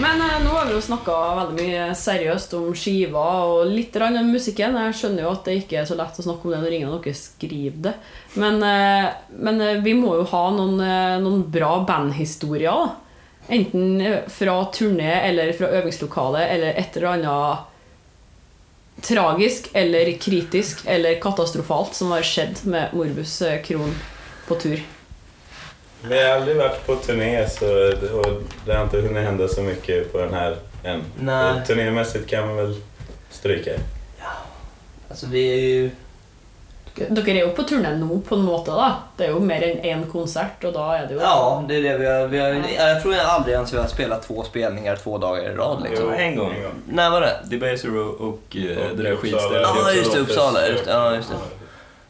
Men 0.00 0.22
eh, 0.24 0.38
nå 0.44 0.52
har 0.54 0.68
vi 0.68 0.76
jo 0.76 0.80
snakka 0.84 1.14
veldig 1.36 1.56
mye 1.58 1.88
seriøst 1.98 2.54
om 2.56 2.70
skiva 2.78 3.24
og 3.50 3.68
litt 3.68 3.92
grann 3.92 4.16
om 4.16 4.30
musikken. 4.32 4.78
Jeg 4.86 4.96
skjønner 4.96 5.26
jo 5.26 5.32
at 5.34 5.44
det 5.44 5.58
ikke 5.60 5.82
er 5.82 5.88
så 5.90 5.98
lett 5.98 6.16
å 6.16 6.24
snakke 6.24 6.48
om 6.48 6.54
det 6.54 6.60
når 6.62 6.76
ingen 6.76 6.94
av 6.94 7.02
dere 7.04 7.18
skriver 7.18 7.82
det. 7.90 7.94
Men, 8.40 8.62
eh, 8.64 9.10
men 9.36 9.60
eh, 9.60 9.82
vi 9.84 9.92
må 9.98 10.14
jo 10.22 10.28
ha 10.32 10.44
noen, 10.56 10.80
eh, 10.80 11.16
noen 11.20 11.44
bra 11.52 11.74
bandhistorier. 11.88 12.70
da. 12.70 13.10
Enten 13.50 14.00
eh, 14.00 14.22
fra 14.28 14.56
turné 14.72 15.20
eller 15.28 15.52
fra 15.58 15.68
øvingslokale 15.80 16.46
eller 16.54 16.80
et 16.80 16.96
eller 16.96 17.12
annet 17.16 17.66
tragisk 19.04 19.68
eller 19.72 20.12
kritisk 20.20 20.86
eller 20.86 21.20
katastrofalt 21.20 21.94
som 21.94 22.12
har 22.14 22.24
skjedd 22.26 22.64
med 22.64 22.96
Morbus 22.96 23.42
eh, 23.42 23.60
Kron 23.64 23.94
på 24.48 24.58
tur. 24.64 24.80
Vi 26.02 26.22
har 26.22 26.30
aldrig 26.30 26.56
varit 26.56 26.86
på 26.86 26.96
turné 26.96 27.48
så, 27.48 27.66
och 28.18 28.42
det 28.66 28.74
har 28.74 28.84
inte 28.84 28.96
hunnit 28.96 29.22
hända 29.22 29.48
så 29.48 29.62
mycket 29.62 30.12
på 30.12 30.18
den 30.18 30.34
här 30.34 30.56
än. 30.84 31.02
Nej. 31.20 31.62
Turnémässigt 31.66 32.26
kan 32.30 32.46
man 32.46 32.56
väl 32.56 32.74
stryka. 33.30 33.70
Alltså 35.08 35.26
vi 35.26 35.52
är 35.52 35.56
ju... 35.56 35.90
Dere 37.08 37.30
er 37.30 37.40
jo 37.40 37.50
på 37.56 37.62
turné 37.62 37.94
nå, 37.96 38.20
på 38.20 38.34
en 38.34 38.42
måte. 38.42 38.70
da. 38.70 38.96
Det 39.16 39.24
er 39.24 39.30
jo 39.30 39.38
mer 39.40 39.62
enn 39.64 39.78
én 39.86 40.02
konsert, 40.10 40.64
og 40.68 40.74
da 40.74 40.86
er 40.98 41.06
det 41.08 41.14
jo 41.14 41.20
Ja, 41.20 41.64
det 41.68 41.76
är 41.76 41.82
det 41.82 41.98
vi 41.98 42.06
har, 42.06 42.26
vi 42.26 42.38
har, 42.38 42.48
jag 42.76 43.02
tror 43.02 43.14
jag 43.14 43.26
aldrig 43.26 43.54
ens 43.54 43.72
vi 43.72 43.78
har 43.78 43.86
spelat 43.86 44.26
två 44.26 44.42
spelningar 44.42 44.96
två 44.96 45.18
dagar 45.18 45.42
i 45.42 45.54
rad. 45.54 45.82
Liksom. 45.82 46.06
Jo, 46.08 46.14
en 46.18 46.36
gång. 46.36 46.54
När 46.88 47.10
var 47.10 47.20
det? 47.20 47.36
Debaser 47.44 47.96
och, 47.96 48.28
och 48.28 48.56
eh, 48.56 48.90
Och 48.90 48.96
det 48.96 49.02
där 49.02 49.16
skitstället. 49.16 49.62
Ja, 49.62 49.92
just 49.92 50.12
det, 50.12 50.20
Uppsala. 50.20 50.68
Just 50.68 50.86
ja, 50.86 51.14
just 51.14 51.30
det. 51.30 51.36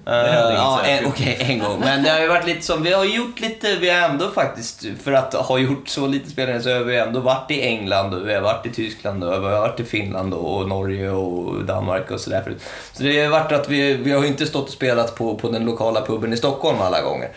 Inget 0.06 0.54
ja, 0.54 0.82
en, 0.84 1.06
okej, 1.06 1.36
en 1.40 1.58
gång. 1.58 1.80
Men 1.80 2.02
det 2.02 2.10
har 2.10 2.20
ju 2.20 2.28
varit 2.28 2.46
lite 2.46 2.62
som, 2.62 2.82
vi 2.82 2.92
har 2.92 3.04
gjort 3.04 3.40
lite, 3.40 3.76
vi 3.76 3.90
har 3.90 4.08
ändå 4.08 4.30
faktiskt, 4.30 4.84
för 5.02 5.12
att 5.12 5.34
ha 5.34 5.58
gjort 5.58 5.88
så 5.88 6.06
lite 6.06 6.30
spelningar 6.30 6.60
så 6.60 6.74
har 6.74 6.80
vi 6.80 6.98
ändå 6.98 7.20
varit 7.20 7.50
i 7.50 7.62
England 7.62 8.14
och 8.14 8.28
vi 8.28 8.34
har 8.34 8.40
varit 8.40 8.66
i 8.66 8.70
Tyskland 8.70 9.24
och 9.24 9.30
vi 9.30 9.34
har 9.34 9.60
varit 9.60 9.80
i 9.80 9.84
Finland 9.84 10.34
och 10.34 10.68
Norge 10.68 11.10
och 11.10 11.64
Danmark 11.64 12.10
och 12.10 12.20
sådär 12.20 12.42
förut. 12.42 12.62
Så 12.92 13.02
det 13.02 13.24
har 13.24 13.30
varit 13.30 13.52
att 13.52 13.68
vi, 13.68 13.94
vi 13.94 14.12
har 14.12 14.24
inte 14.24 14.46
stått 14.46 14.66
och 14.66 14.72
spelat 14.72 15.14
på, 15.14 15.36
på 15.36 15.50
den 15.50 15.64
lokala 15.64 16.06
puben 16.06 16.32
i 16.32 16.36
Stockholm 16.36 16.80
alla 16.80 17.02
gånger. 17.02 17.28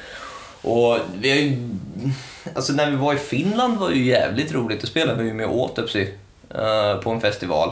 Och 0.62 0.98
vi 1.20 1.30
har 1.30 1.38
ju, 1.38 1.70
alltså 2.56 2.74
när 2.74 2.92
vi 2.92 2.96
var 2.96 3.14
i 3.14 3.18
Finland 3.18 3.78
var 3.78 3.90
det 3.90 3.96
ju 3.96 4.06
jävligt 4.06 4.54
roligt, 4.54 4.82
då 4.82 4.88
spelade 4.88 5.24
vi 5.24 5.28
ju 5.28 5.34
med 5.34 5.46
Autopsy 5.46 6.08
eh, 6.56 6.96
på 7.04 7.10
en 7.10 7.22
festival. 7.22 7.72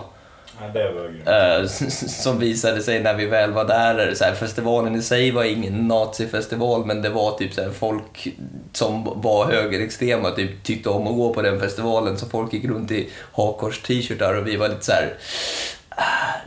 Ja, 1.25 1.57
eh, 1.57 1.65
som 2.07 2.39
visade 2.39 2.81
sig 2.81 2.99
när 2.99 3.13
vi 3.13 3.25
väl 3.25 3.51
var 3.51 3.65
där. 3.65 4.13
Så 4.13 4.23
här, 4.23 4.33
festivalen 4.33 4.95
i 4.95 5.01
sig 5.01 5.31
var 5.31 5.43
ingen 5.43 5.87
nazifestival 5.87 6.85
men 6.85 7.01
det 7.01 7.09
var 7.09 7.37
typ 7.37 7.53
så 7.53 7.61
här, 7.61 7.69
folk 7.69 8.27
som 8.73 9.21
var 9.21 9.45
högerextrema 9.45 10.31
typ, 10.31 10.63
tyckte 10.63 10.89
om 10.89 11.07
att 11.07 11.15
gå 11.15 11.33
på 11.33 11.41
den 11.41 11.59
festivalen 11.59 12.17
så 12.17 12.25
folk 12.25 12.53
gick 12.53 12.65
runt 12.65 12.91
i 12.91 13.09
hakkors 13.31 13.79
t-shirtar 13.81 14.33
och 14.33 14.47
vi 14.47 14.55
var 14.55 14.69
lite 14.69 14.85
så 14.85 14.91
här 14.91 15.13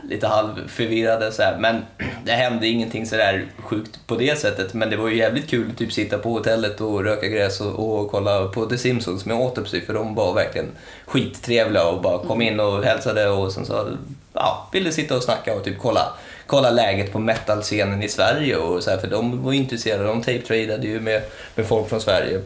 lite 0.09 0.27
halvförvirrade 0.27 1.31
så 1.31 1.41
här. 1.41 1.57
men 1.57 1.85
det 2.23 2.31
hände 2.31 2.67
ingenting 2.67 3.05
så 3.05 3.15
där 3.15 3.45
sjukt 3.57 3.99
på 4.07 4.15
det 4.15 4.39
sättet 4.39 4.73
men 4.73 4.89
det 4.89 4.97
var 4.97 5.07
ju 5.07 5.17
jävligt 5.17 5.49
kul 5.49 5.69
att 5.71 5.77
typ 5.77 5.93
sitta 5.93 6.17
på 6.17 6.29
hotellet 6.29 6.81
och 6.81 7.03
röka 7.03 7.27
gräs 7.27 7.61
och, 7.61 7.99
och 7.99 8.11
kolla 8.11 8.47
på 8.47 8.65
The 8.65 8.77
Simpsons 8.77 9.25
med 9.25 9.37
Autopsy 9.37 9.81
för 9.81 9.93
de 9.93 10.15
var 10.15 10.33
verkligen 10.33 10.71
skittrevliga 11.05 11.87
och 11.87 12.01
bara 12.01 12.27
kom 12.27 12.41
in 12.41 12.59
och 12.59 12.83
hälsade 12.83 13.29
och 13.29 13.51
sen 13.51 13.65
så 13.65 13.97
ja, 14.33 14.69
ville 14.71 14.91
sitta 14.91 15.15
och 15.15 15.23
snacka 15.23 15.55
och 15.55 15.63
typ 15.63 15.77
kolla, 15.79 16.13
kolla 16.47 16.69
läget 16.69 17.11
på 17.11 17.19
metalscenen 17.19 18.03
i 18.03 18.09
Sverige 18.09 18.57
och 18.57 18.83
så 18.83 18.89
här, 18.89 18.97
för 18.97 19.07
de 19.07 19.43
var 19.43 19.51
ju 19.51 19.57
intresserade, 19.57 20.03
de 20.03 20.21
tape-tradade 20.21 20.87
ju 20.87 20.99
med, 20.99 21.21
med 21.55 21.65
folk 21.65 21.89
från 21.89 22.01
Sverige 22.01 22.41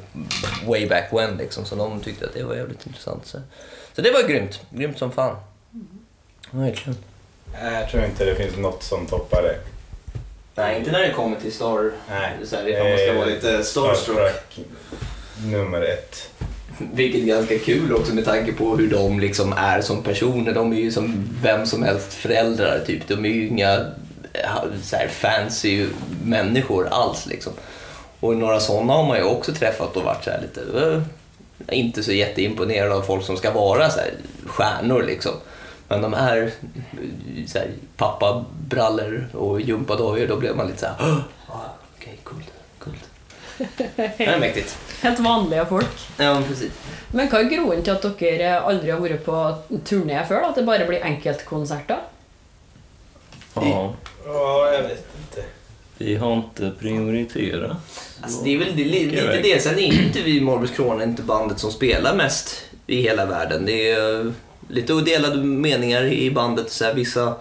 way 0.68 0.88
back 0.88 1.14
when 1.14 1.38
liksom 1.38 1.66
så 1.66 1.76
de 1.76 2.00
tyckte 2.00 2.26
att 2.26 2.34
det 2.34 2.44
var 2.44 2.56
jävligt 2.56 2.86
intressant. 2.88 3.26
Så, 3.26 3.38
så 3.96 4.02
det 4.02 4.12
var 4.12 4.28
grymt, 4.30 4.62
grymt 4.70 4.98
som 4.98 5.12
fan. 5.12 5.36
Verkligen. 6.52 6.98
Nej, 7.62 7.74
Jag 7.74 7.90
tror 7.90 8.06
inte 8.06 8.26
det 8.26 8.36
finns 8.36 8.58
något 8.58 8.84
som 8.84 9.06
toppar 9.06 9.42
det. 9.42 9.56
Nej, 10.56 10.80
inte 10.80 10.92
när 10.92 11.00
det 11.00 11.14
kommer 11.14 11.40
till 11.40 11.52
Star... 11.54 11.92
Nej. 12.10 12.32
Så 12.44 12.56
här, 12.56 12.68
ifall 12.68 12.90
man 12.90 12.98
ska 12.98 13.14
vara 13.14 13.26
lite 13.26 13.64
starstruck. 13.64 14.60
Nummer 15.46 15.82
ett. 15.82 16.30
Vilket 16.94 17.22
är 17.22 17.26
ganska 17.26 17.60
kul 17.60 17.94
också 17.94 18.16
med 18.16 18.26
tanke 18.26 18.54
på 18.54 18.76
hur 18.78 18.90
de 18.90 19.20
liksom 19.20 19.54
är 19.54 19.82
som 19.82 20.04
personer. 20.04 20.54
De 20.54 20.74
är 20.74 20.78
ju 20.78 20.92
som 20.92 21.30
vem 21.42 21.66
som 21.66 21.84
helst 21.84 22.14
föräldrar. 22.14 22.84
Typ. 22.86 23.08
De 23.08 23.26
är 23.26 23.30
ju 23.30 23.48
inga 23.48 23.74
eh, 24.34 24.50
så 24.84 24.96
här, 24.96 25.08
fancy 25.08 25.88
människor 26.24 26.88
alls. 26.92 27.26
Liksom. 27.26 27.54
Och 28.20 28.36
några 28.38 28.60
sådana 28.60 28.94
har 28.94 29.04
man 29.04 29.18
ju 29.18 29.24
också 29.24 29.54
träffat 29.54 29.98
och 29.98 30.04
varit 30.04 30.24
så 30.24 30.30
här 30.30 30.42
lite... 30.42 30.62
eh, 31.68 31.80
inte 31.80 32.04
så 32.04 32.12
jätteimponerad 32.12 32.92
av 32.92 33.02
folk 33.02 33.26
som 33.26 33.38
ska 33.38 33.52
vara 33.52 33.90
så 33.90 34.00
här, 34.00 34.12
stjärnor. 34.46 35.04
Liksom. 35.04 35.34
Men 35.90 36.02
de 36.02 36.14
här, 36.14 36.52
så 37.48 37.58
här 37.60 37.68
pappabrallor 37.98 39.28
och 39.34 39.62
gympadojor, 39.62 40.28
då 40.28 40.36
blev 40.36 40.56
man 40.56 40.68
lite 40.68 40.80
så 40.80 40.86
här... 40.86 40.96
"Åh, 41.00 41.18
ah, 41.48 41.70
Okej, 41.98 42.20
coolt. 42.24 42.52
coolt. 42.80 43.10
Det 44.18 44.26
är 44.26 44.40
mäktigt. 44.40 44.78
Helt 45.02 45.20
vanlige 45.20 45.66
folk. 45.66 45.88
Ja, 46.18 46.42
precis. 46.48 46.72
Men 47.12 47.28
hva 47.28 47.40
er 47.42 47.50
grunnen 47.52 47.82
til 47.84 47.92
at 47.96 48.06
dere 48.20 48.52
aldri 48.62 48.92
har 48.94 49.02
vært 49.02 49.24
på 49.26 49.40
turné 49.90 50.22
før? 50.30 50.42
da? 50.42 50.50
At 50.54 50.56
det 50.56 50.64
bare 50.68 50.86
blir 50.88 51.04
enkeltkonserter? 51.04 52.00
Ja, 53.56 53.94
Ja, 54.26 54.74
jag 54.74 54.84
vet 54.84 55.08
inte. 55.20 55.44
vi 55.98 56.16
har 56.16 56.34
inte 56.34 56.72
prioriterat. 56.80 57.78
Alltså, 58.22 58.44
det 58.44 58.54
är 58.54 58.58
väl 58.60 58.76
det, 58.78 58.84
li- 58.84 59.06
lite 59.06 59.42
det. 59.44 59.62
Sen 59.64 59.80
är 59.80 59.94
inte 60.06 60.22
vi 60.22 60.42
Morbus 60.42 60.72
Krona 60.72 61.04
inte 61.04 61.22
bandet 61.22 61.60
som 61.60 61.72
spelar 61.72 62.16
mest 62.16 62.56
i 62.88 63.02
hela 63.02 63.26
världen. 63.26 63.66
Det 63.66 63.92
är 63.92 64.34
lite 64.70 64.94
delade 64.94 65.44
meningar 65.44 66.04
i 66.04 66.32
bandet. 66.32 66.72
Så 66.72 66.86
här, 66.86 66.94
vissa 66.94 67.36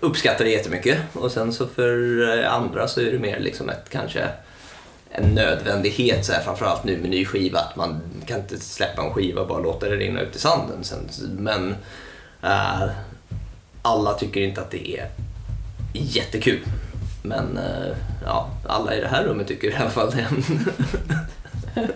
uppskattar 0.00 0.44
det 0.44 0.50
jättemycket 0.50 0.98
och 1.12 1.32
sen 1.32 1.52
så 1.52 1.66
för 1.66 2.22
eh, 2.38 2.54
andra 2.54 2.88
så 2.88 3.00
är 3.00 3.12
det 3.12 3.18
mer 3.18 3.40
liksom 3.40 3.68
ett 3.68 3.88
kanske 3.90 4.28
en 5.10 5.34
nödvändighet 5.34 6.24
så 6.24 6.32
här, 6.32 6.42
framförallt 6.42 6.84
nu 6.84 6.98
med 6.98 7.10
ny 7.10 7.24
skiva 7.24 7.58
att 7.58 7.76
man 7.76 8.00
kan 8.26 8.40
inte 8.40 8.60
släppa 8.60 9.02
en 9.02 9.12
skiva 9.12 9.40
och 9.40 9.48
bara 9.48 9.58
låta 9.58 9.88
det 9.88 9.96
rinna 9.96 10.20
ut 10.20 10.36
i 10.36 10.38
sanden. 10.38 10.84
Sen, 10.84 11.08
men 11.38 11.76
eh, 12.42 12.88
alla 13.82 14.14
tycker 14.14 14.40
inte 14.40 14.60
att 14.60 14.70
det 14.70 14.90
är 14.90 15.08
jättekul. 15.92 16.60
Men 17.22 17.58
eh, 17.58 17.96
ja, 18.24 18.50
alla 18.68 18.94
i 18.94 19.00
det 19.00 19.08
här 19.08 19.24
rummet 19.24 19.48
tycker 19.48 19.70
i 19.70 19.74
alla 19.74 19.90
fall 19.90 20.10
det. 20.10 20.26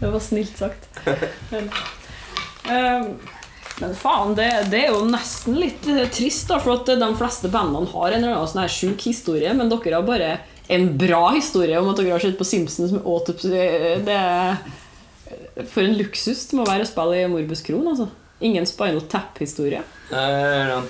Det 0.00 0.06
var 0.06 0.20
snilt 0.20 0.56
sagt. 0.56 0.88
Ehm, 2.70 3.12
men, 3.80 3.94
faen, 3.94 4.34
det, 4.34 4.48
det 4.72 4.84
er 4.84 4.94
jo 4.94 5.04
nesten 5.06 5.58
litt 5.58 5.86
eh, 5.86 6.06
trist, 6.10 6.48
da, 6.50 6.58
for 6.62 6.80
at 6.80 6.90
eh, 6.90 6.98
de 6.98 7.08
fleste 7.18 7.50
bandene 7.52 7.90
har 7.92 8.10
en 8.10 8.22
eller 8.22 8.34
annen 8.34 8.50
sånn 8.50 8.64
her 8.64 8.74
sjuk 8.74 9.06
historie, 9.06 9.52
men 9.54 9.70
dere 9.70 10.00
har 10.00 10.06
bare 10.06 10.32
en 10.68 10.90
bra 11.00 11.28
historie 11.36 11.78
om 11.80 11.88
at 11.92 12.00
dere 12.00 12.16
har 12.16 12.24
sett 12.24 12.38
på 12.38 12.46
Simpsons 12.48 12.92
med 12.96 13.06
Åtup. 13.08 13.44
Eh, 13.46 13.96
det 14.04 14.18
er 14.18 14.58
For 15.68 15.84
en 15.84 15.96
luksus 15.98 16.46
det 16.48 16.56
må 16.56 16.64
være 16.68 16.86
å 16.86 16.88
spille 16.88 17.22
i 17.22 17.28
Morbus 17.30 17.64
Kron, 17.66 17.86
altså. 17.90 18.08
Ingen 18.40 18.66
Spinal 18.70 19.02
Tap-historia. 19.10 19.80
Nej, 20.12 20.82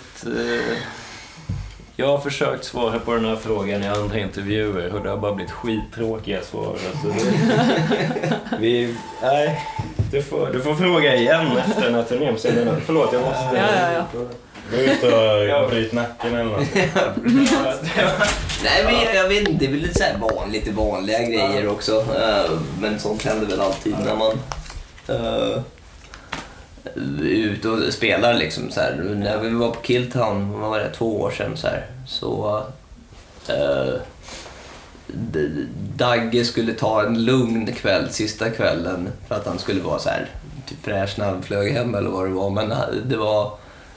jag 2.00 2.06
har 2.06 2.18
försökt 2.18 2.64
svara 2.64 2.98
på 2.98 3.14
den 3.14 3.24
här 3.24 3.36
frågan 3.36 3.82
i 3.82 3.88
andra 3.88 4.18
intervjuer 4.18 4.94
och 4.94 5.02
det 5.02 5.10
har 5.10 5.16
bara 5.16 5.34
blivit 5.34 5.52
skittråkiga 5.52 6.42
svar. 6.42 6.76
Alltså 6.90 7.08
det, 7.08 8.40
vi, 8.60 8.96
nej, 9.22 9.66
du 10.10 10.22
får, 10.22 10.46
du 10.52 10.60
får 10.60 10.74
fråga 10.74 11.14
igen 11.16 11.46
efter 11.56 11.82
den 11.84 11.94
här 11.94 12.02
turnén. 12.02 12.36
Den 12.42 12.68
här- 12.68 12.80
Förlåt, 12.86 13.12
jag 13.12 13.22
måste... 13.22 13.56
Ja, 13.56 13.62
ja, 13.80 13.92
ja. 14.14 14.20
Gå 14.70 14.76
ut 14.76 15.02
och 15.64 15.70
bryt 15.70 15.92
nacken 15.92 16.34
eller 16.34 16.44
något. 16.44 16.74
Nej 18.64 18.84
men 18.84 18.94
jag 19.14 19.28
vet 19.28 19.48
inte, 19.48 19.52
det 19.52 19.66
är 19.66 19.70
väl 19.70 19.80
lite, 19.80 19.98
så 19.98 20.04
här 20.04 20.16
van, 20.18 20.52
lite 20.52 20.70
vanliga 20.70 21.22
grejer 21.22 21.68
också. 21.68 21.92
Eh, 22.00 22.50
men 22.80 22.98
sånt 23.00 23.24
händer 23.24 23.46
väl 23.46 23.60
alltid 23.60 23.94
när 24.04 24.14
man 24.16 24.32
uh, 25.10 25.58
är 27.20 27.24
ute 27.24 27.68
och 27.68 27.92
spelar 27.92 28.34
liksom 28.34 28.70
så 28.70 28.80
här. 28.80 28.92
När 29.16 29.38
vi 29.38 29.50
var 29.50 29.70
på 29.70 29.80
Killtown, 29.80 30.60
vad 30.60 30.70
var 30.70 30.78
det, 30.78 30.90
två 30.90 31.20
år 31.20 31.30
sedan 31.30 31.56
så 31.56 31.66
här, 31.66 31.86
så 32.06 32.62
eh, 33.48 33.54
D- 33.56 34.00
Dagge 35.96 36.44
skulle 36.44 36.72
ta 36.72 37.02
en 37.02 37.24
lugn 37.24 37.72
kväll 37.72 38.10
sista 38.10 38.50
kvällen 38.50 39.08
för 39.28 39.34
att 39.34 39.46
han 39.46 39.58
skulle 39.58 39.80
vara 39.80 39.98
så 39.98 40.08
här 40.08 40.28
typ 40.68 40.84
fräsch 40.84 41.18
när 41.18 41.24
han 41.24 41.42
flög 41.42 41.72
hem 41.72 41.94
eller 41.94 42.10
vad 42.10 42.26
det 42.26 42.34
var. 42.34 42.50
Men 42.50 42.72
eh, 42.72 42.78
det 43.04 43.16
var, 43.16 43.52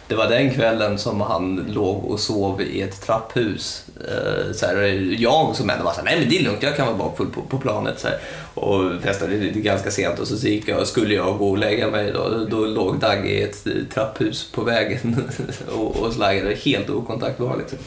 det 0.07 0.15
var 0.15 0.29
den 0.29 0.53
kvällen 0.53 0.97
som 0.97 1.21
han 1.21 1.55
låg 1.55 2.05
och 2.05 2.19
sov 2.19 2.61
i 2.61 2.81
ett 2.81 3.01
trapphus. 3.01 3.85
Eh, 4.07 4.53
så 4.53 4.65
här, 4.65 4.75
jag 5.19 5.55
som 5.55 5.69
ändå 5.69 5.83
var 5.83 5.91
såhär, 5.91 6.05
nej 6.05 6.19
men 6.19 6.29
det 6.29 6.37
är 6.37 6.43
lugnt, 6.43 6.63
jag 6.63 6.75
kan 6.75 6.85
vara 6.87 6.97
bakfull 6.97 7.29
på, 7.29 7.41
på 7.41 7.57
planet. 7.57 7.99
Så 7.99 8.07
här, 8.07 8.17
och 8.53 9.01
festade 9.01 9.37
lite 9.37 9.59
ganska 9.59 9.91
sent 9.91 10.19
och 10.19 10.27
så, 10.27 10.37
så 10.37 10.47
gick 10.47 10.67
jag, 10.67 10.87
skulle 10.87 11.15
jag 11.15 11.37
gå 11.37 11.49
och 11.49 11.57
lägga 11.57 11.87
mig 11.87 12.11
då, 12.11 12.45
då 12.49 12.65
låg 12.65 12.99
Dagge 12.99 13.29
i 13.29 13.43
ett 13.43 13.65
trapphus 13.93 14.51
på 14.51 14.63
vägen 14.63 15.29
och, 15.71 15.95
och 15.95 16.13
slaggade 16.13 16.55
helt 16.55 16.89
okontaktbar. 16.89 17.57
Liksom. 17.57 17.77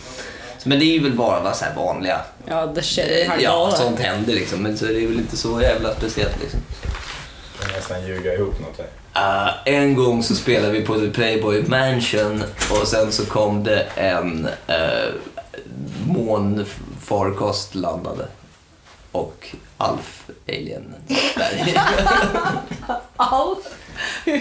Så, 0.64 0.68
Men 0.68 0.78
det 0.78 0.84
är 0.84 0.92
ju 0.92 1.02
väl 1.02 1.12
bara 1.12 1.54
så 1.54 1.64
här 1.64 1.74
vanliga 1.74 2.20
Ja, 2.46 2.66
det 2.66 2.82
sker 2.82 3.28
här 3.28 3.38
Ja, 3.40 3.74
sånt 3.76 4.00
händer 4.00 4.32
liksom. 4.32 4.62
Men 4.62 4.78
så 4.78 4.84
är 4.84 4.88
det 4.88 5.06
väl 5.06 5.18
inte 5.18 5.36
så 5.36 5.60
jävla 5.60 5.94
speciellt 5.94 6.40
liksom. 6.40 6.60
Jag 7.58 7.68
kan 7.68 7.76
nästan 7.76 8.06
ljuga 8.06 8.34
ihop 8.34 8.60
något 8.60 8.78
här. 8.78 9.46
Uh, 9.46 9.52
en 9.64 9.94
gång 9.94 10.22
så 10.22 10.34
spelade 10.34 10.72
vi 10.72 10.80
på 10.80 10.94
The 11.00 11.10
Playboy 11.10 11.62
Mansion 11.62 12.44
och 12.70 12.88
sen 12.88 13.12
så 13.12 13.26
kom 13.26 13.64
det 13.64 13.86
en 13.96 14.48
uh, 14.68 15.14
månfarkost 16.06 17.74
landade. 17.74 18.26
Och 19.12 19.48
Alf, 19.78 20.30
alien, 20.48 20.94
där. 21.36 21.82
Alf! 23.16 23.58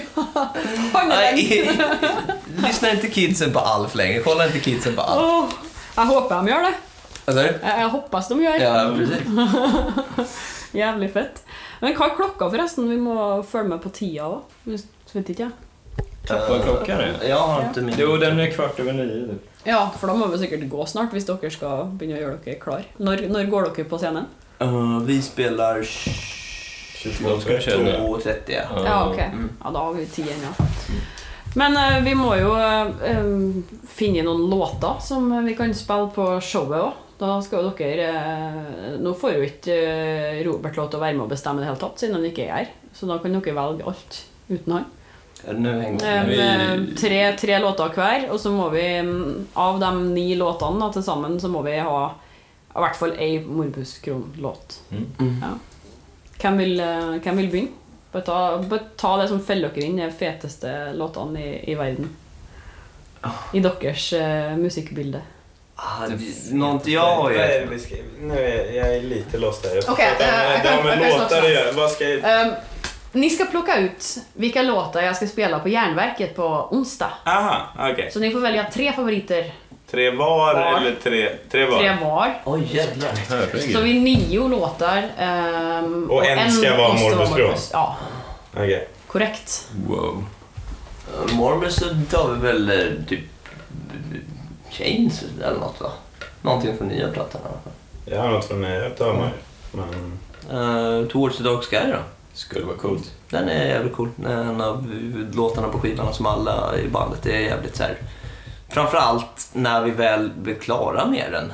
Lyssna 2.68 2.92
inte 2.92 3.08
kidsen 3.08 3.54
på 3.54 3.60
Alf 3.60 3.96
längre. 3.96 4.20
Kolla 4.20 4.46
inte 4.46 4.60
kidsen 4.60 4.96
på 4.96 5.02
Alf. 5.02 5.22
Åh, 5.22 5.50
Jag 5.96 6.06
hoppas 6.06 6.30
de 6.30 6.48
gör 6.48 6.62
det. 6.62 6.74
Vad 7.26 7.36
sa 7.36 7.42
du? 7.42 7.60
Jag 7.64 7.82
jag 7.82 7.90
hoppas 7.90 8.28
de 8.28 8.44
gör. 8.44 8.60
Ja, 8.60 8.96
precis. 8.98 10.44
Jävligt 10.74 11.14
fett. 11.14 11.44
Men 11.80 11.94
hva 11.96 12.08
er 12.08 12.16
klokka 12.16 12.50
forresten? 12.50 12.90
Vi 12.90 12.98
må 12.98 13.44
følge 13.44 13.70
med 13.70 13.82
på 13.84 13.90
tida 13.94 14.26
òg. 14.26 14.42
Vet 15.14 15.30
ikke 15.30 15.44
jeg. 15.44 15.52
Vad 16.30 16.64
klockan 16.64 17.00
är? 17.00 17.20
Jag 17.30 17.38
har 17.38 17.64
inte 17.64 17.82
min... 17.82 17.96
Jo, 17.98 18.18
den 18.18 18.40
är 18.40 18.52
kvart 18.52 18.80
över 18.80 18.94
nio. 18.94 19.28
typ. 19.28 19.50
Ja, 19.64 19.92
for 20.00 20.08
da 20.08 20.14
må 20.14 20.28
vi 20.28 20.38
sikkert 20.38 20.70
gå 20.70 20.86
snart 20.86 21.12
dere 21.12 21.52
skal 21.52 21.92
begynne 21.92 22.18
å 22.18 22.24
gjøre 22.24 22.40
dere 22.46 22.60
klar. 22.60 22.84
Når 22.98 23.50
går 23.52 23.70
dere 23.70 23.86
på 23.86 23.98
scenen? 23.98 24.26
Uh, 24.62 25.00
vi 25.04 25.22
spelar 25.22 25.84
De 27.04 27.42
ska 27.42 27.60
känna. 27.60 27.98
22.30. 28.00 28.36
Ja. 28.48 28.84
Ja, 28.86 29.10
ok. 29.10 29.20
Mm. 29.20 29.50
Ja, 29.64 29.72
da 29.72 29.80
har 29.80 29.94
vi 29.94 30.06
tid 30.06 30.28
ennå. 30.28 30.54
Men 31.60 31.78
eh, 31.78 32.02
vi 32.06 32.16
må 32.18 32.34
jo 32.40 32.54
eh, 32.58 33.24
finne 33.94 34.26
noen 34.26 34.48
låter 34.50 35.02
som 35.06 35.30
vi 35.46 35.56
kan 35.58 35.74
spille 35.78 36.10
på 36.16 36.28
showet 36.42 36.80
òg. 36.82 37.00
Da 37.22 37.38
skal 37.46 37.68
jo 37.68 37.74
dere 37.78 38.08
eh, 38.10 38.96
Nå 39.00 39.14
får 39.16 39.38
jo 39.38 39.46
ikke 39.46 39.78
Robert 40.48 40.80
lov 40.80 40.90
til 40.90 41.00
å 41.00 41.04
være 41.04 41.18
med 41.18 41.28
og 41.28 41.32
bestemme 41.36 41.62
i 41.62 41.64
det 41.64 41.70
hele 41.70 41.82
tatt, 41.84 42.02
siden 42.02 42.18
han 42.18 42.28
ikke 42.28 42.48
er 42.48 42.58
her. 42.58 42.74
Så 42.94 43.10
da 43.10 43.20
kan 43.22 43.38
dere 43.38 43.56
velge 43.58 43.88
alt 43.90 44.20
uten 44.50 44.78
han. 44.78 44.90
Nu 45.44 45.70
eh, 46.40 46.74
tre, 46.96 47.22
tre 47.40 47.60
låter 47.60 47.94
hver, 47.98 48.30
og 48.32 48.40
så 48.40 48.52
må 48.54 48.70
vi 48.72 48.86
Av 49.60 49.80
de 49.82 49.92
ni 50.14 50.30
låtene 50.40 50.80
da, 50.80 50.90
til 50.94 51.04
sammen, 51.06 51.40
så 51.42 51.52
må 51.52 51.64
vi 51.66 51.78
ha 51.84 52.04
i 52.74 52.82
hvert 52.82 52.98
fall 52.98 53.14
ei 53.22 53.38
Morbus 53.46 54.00
Kron-låt. 54.02 54.80
Mm. 54.90 55.36
Ja. 55.44 55.52
Hvem 56.42 56.62
hvem 57.22 57.42
vil 57.44 57.52
begynne? 57.52 57.83
Bare 58.14 58.24
ta, 58.24 58.58
bare 58.58 58.80
ta 58.96 59.18
det 59.18 59.28
som 59.28 59.46
feller 59.46 59.70
dere 59.76 59.86
inn, 59.86 59.98
de 59.98 60.12
feteste 60.12 60.94
låtene 60.94 61.42
i, 61.46 61.72
i 61.72 61.76
verden. 61.76 62.10
I 63.54 63.60
deres 63.60 64.14
eh, 64.14 64.56
musikkbilde. 64.58 65.22
Ah, 65.76 66.08
det- 66.08 66.54
något 66.56 66.88
jag 66.88 67.16
har 67.16 67.32
ju... 67.32 67.38
Nu 68.20 68.34
är 68.40 68.72
jag 68.74 68.96
är 68.96 69.02
lite 69.02 69.38
lost 69.38 69.66
här. 69.66 69.80
Okej, 69.90 70.10
inte. 70.12 70.26
eh, 70.26 70.64
det 70.64 70.70
har 70.70 70.84
med 70.84 71.00
låtar 71.00 71.42
att 71.42 71.50
göra. 71.52 71.72
Vad 71.72 71.92
ska 71.92 72.10
jag... 72.10 72.42
Ehm, 72.42 72.54
ni 73.12 73.30
ska 73.30 73.46
plocka 73.46 73.78
ut 73.80 74.18
vilka 74.34 74.62
låtar 74.62 75.02
jag 75.02 75.16
ska 75.16 75.28
spela 75.28 75.60
på 75.60 75.70
Järnverket 75.70 76.36
på 76.36 76.68
onsdag. 76.72 77.10
Aha, 77.26 77.68
okej. 77.92 78.12
Så 78.12 78.20
ni 78.20 78.32
får 78.32 78.40
välja 78.40 78.66
tre 78.74 78.94
favoriter, 78.94 79.54
Tre 79.92 80.10
var, 80.12 80.54
Var. 80.54 80.78
eller 80.78 80.96
tre... 81.04 81.30
Tre 81.52 81.66
var? 81.66 81.78
tre 81.80 81.98
var. 82.02 82.42
Oj 82.46 82.68
jävlar. 82.72 83.72
Så 83.74 83.82
vi 83.82 84.00
nio 84.00 84.48
låtar. 84.48 85.04
ehm, 85.18 86.12
Och 86.12 86.26
en 86.26 86.52
ska 86.52 86.78
vara 86.78 86.94
Morbus 86.94 87.30
Kron. 87.36 87.56
Ja, 87.72 87.98
Okej. 88.54 88.88
korrekt. 89.08 89.70
Wow. 89.88 90.26
Uh, 91.30 91.68
så 91.70 91.86
tar 92.12 92.34
vi 92.34 92.48
väl 92.48 92.70
eh, 92.70 93.06
typ 93.08 93.20
Chains 94.70 95.24
eller 95.44 95.60
något 95.60 95.82
va? 95.82 95.92
Någonting 96.42 96.78
från 96.78 96.88
nya 96.88 97.08
plattan 97.08 97.42
i 97.42 97.46
alla 97.46 97.60
fall. 97.64 97.74
Jag 98.06 98.22
har 98.22 98.30
något 98.32 98.46
från. 98.46 98.64
Jag 98.64 98.98
tar 98.98 99.14
mig. 99.14 99.30
Men... 99.72 100.20
Uh, 100.60 101.08
Towards 101.08 101.38
the 101.38 101.44
Dark 101.44 101.64
Sky 101.64 101.92
då? 101.92 101.98
Skulle 102.34 102.66
vara 102.66 102.78
coolt. 102.78 103.12
Den 103.30 103.50
är 103.50 103.66
jävligt 103.66 103.94
cool. 103.94 104.10
En 104.26 104.62
av 104.62 104.92
låtarna 105.34 105.68
på 105.68 105.80
skivan 105.80 106.14
som 106.14 106.26
alla 106.26 106.78
i 106.78 106.88
bandet 106.88 107.26
är 107.26 107.40
jävligt 107.40 107.76
så 107.76 107.84
här. 107.84 107.98
Framförallt 108.74 109.50
när 109.54 109.82
vi 109.82 109.92
väl 109.92 110.30
blev 110.30 110.60
klara 110.60 111.06
med 111.06 111.32
den. 111.32 111.54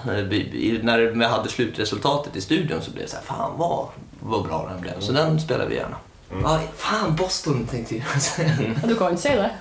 När 0.84 0.98
vi 0.98 1.26
hade 1.26 1.50
slutresultatet 1.50 2.36
i 2.36 2.42
studion 2.42 2.82
så 2.82 2.92
blev 2.92 3.04
det 3.04 3.12
så 3.12 3.16
här, 3.16 3.24
fan 3.24 3.52
vad, 3.58 3.88
vad 4.20 4.44
bra 4.44 4.68
den 4.72 4.82
blev. 4.82 5.00
Så 5.00 5.12
den 5.12 5.40
spelar 5.40 5.66
vi 5.66 5.76
gärna. 5.76 5.96
Ja, 6.44 6.60
fan 6.76 7.16
Boston 7.16 7.68
tänkte 7.68 7.96
jag 7.96 8.22
säga. 8.22 8.54
Ja, 8.82 8.88
Du 8.88 8.96
kan 8.96 9.18
säga 9.18 9.36
det. 9.36 9.52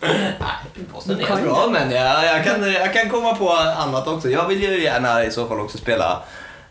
Nej, 0.00 0.86
Boston 0.92 1.20
är 1.20 1.24
kan 1.24 1.42
bra 1.42 1.68
men 1.72 1.90
jag, 1.90 2.24
jag, 2.24 2.44
kan, 2.44 2.72
jag 2.72 2.92
kan 2.92 3.10
komma 3.10 3.34
på 3.34 3.50
annat 3.52 4.08
också. 4.08 4.30
Jag 4.30 4.48
vill 4.48 4.62
ju 4.62 4.82
gärna 4.82 5.24
i 5.24 5.30
så 5.30 5.48
fall 5.48 5.60
också 5.60 5.78
spela 5.78 6.22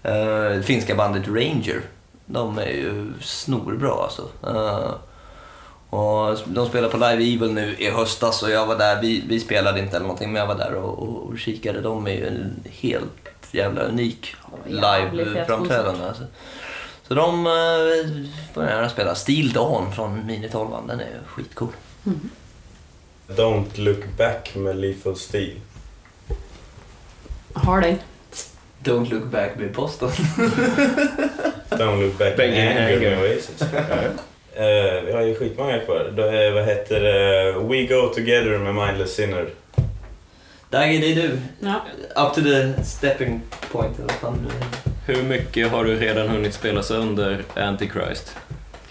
uh, 0.06 0.62
finska 0.62 0.96
bandet 0.96 1.28
Ranger. 1.28 1.82
De 2.26 2.58
är 2.58 2.66
ju 2.66 3.14
snorbra 3.22 4.04
alltså. 4.04 4.30
Eh, 4.44 4.92
och 5.90 6.38
de 6.46 6.68
spelar 6.68 6.90
på 6.90 6.98
Live 6.98 7.34
Evil 7.34 7.54
nu 7.54 7.76
i 7.80 7.90
höstas 7.90 8.44
och 8.44 8.50
jag 8.50 8.66
var 8.66 8.78
där, 8.78 9.02
vi, 9.02 9.24
vi 9.28 9.40
spelade 9.40 9.80
inte 9.80 9.96
eller 9.96 10.06
någonting 10.06 10.32
men 10.32 10.40
jag 10.40 10.48
var 10.48 10.56
där 10.56 10.76
och, 10.76 11.00
och, 11.00 11.30
och 11.30 11.40
kikade. 11.40 11.82
De 11.82 12.08
är 12.08 12.12
ju 12.12 12.28
en 12.28 12.64
helt 12.66 13.12
jävla 13.52 13.82
unik 13.82 14.36
live-framträdande. 14.68 16.08
Alltså. 16.08 16.24
Så 17.08 17.14
de 17.14 17.48
uh, 17.48 18.26
får 18.54 18.64
gärna 18.64 18.90
spela. 18.90 19.16
Steel 19.16 19.52
Dawn 19.52 19.92
från 19.92 20.26
Mini 20.26 20.50
12 20.50 20.70
den 20.88 21.00
är 21.00 21.20
skitcool. 21.28 21.70
Don't 23.28 23.80
look 23.80 24.18
back 24.18 24.56
med 24.56 24.76
Lethal 24.78 25.16
Steel. 25.16 25.60
Har 27.54 27.82
den. 27.82 27.98
Don't 28.84 29.10
look 29.10 29.24
back 29.24 29.58
med 29.58 29.74
Boston. 29.74 30.10
Don't 31.70 32.02
look 32.02 32.18
back 32.18 32.38
Banging 32.38 32.56
med 32.56 32.86
Anger 32.86 32.98
Anger. 32.98 33.16
med 33.16 33.20
Oasis. 33.20 33.64
Eh, 34.58 35.04
vi 35.06 35.12
har 35.12 35.22
ju 35.22 35.36
skitmånga 35.36 35.80
kvar. 35.80 36.14
Då, 36.16 36.22
är- 36.24 36.52
vad 36.52 36.64
heter 36.66 37.00
det? 37.02 37.52
We 37.54 37.84
Go 37.84 38.08
Together 38.16 38.58
med 38.58 38.76
Mindless 38.88 39.16
Sinner. 39.16 39.48
Dagge, 40.70 40.98
det 40.98 41.12
är 41.12 41.16
du. 41.16 41.40
Ja. 41.60 41.82
Up 42.28 42.34
to 42.34 42.42
the 42.42 42.84
stepping 42.84 43.42
point. 43.72 43.96
Eller 44.00 44.08
vad 44.08 44.16
fan 44.16 44.48
Hur 45.06 45.24
mycket 45.24 45.72
har 45.72 45.84
du 45.84 45.96
redan 45.96 46.28
hunnit 46.28 46.54
spela 46.54 46.84
sönder 46.84 47.44
Antichrist? 47.56 48.36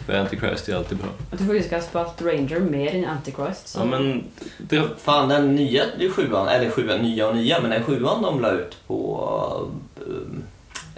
För 0.06 0.12
Antichrist 0.18 0.68
är 0.68 0.74
alltid 0.76 0.98
bra. 0.98 1.08
Jag 1.30 1.38
tror 1.38 1.48
faktiskt 1.48 1.72
jag 1.72 1.78
har 1.78 1.86
spelat 1.86 2.22
Ranger 2.22 2.60
mer 2.60 2.94
än 2.94 3.04
Antichrist. 3.04 3.68
Så. 3.68 3.78
Ja, 3.78 3.84
men 3.84 4.24
det, 4.58 4.82
Fan, 4.98 5.28
den 5.28 5.54
nya, 5.54 5.84
det 5.98 6.04
är 6.04 6.10
sjuan, 6.10 6.48
eller 6.48 6.70
sjuan, 6.70 6.98
nya 7.00 7.28
och 7.28 7.36
nya, 7.36 7.60
men 7.60 7.70
den 7.70 7.84
sjuan 7.84 8.22
de 8.22 8.40
la 8.40 8.50
ut 8.50 8.76
på 8.86 9.70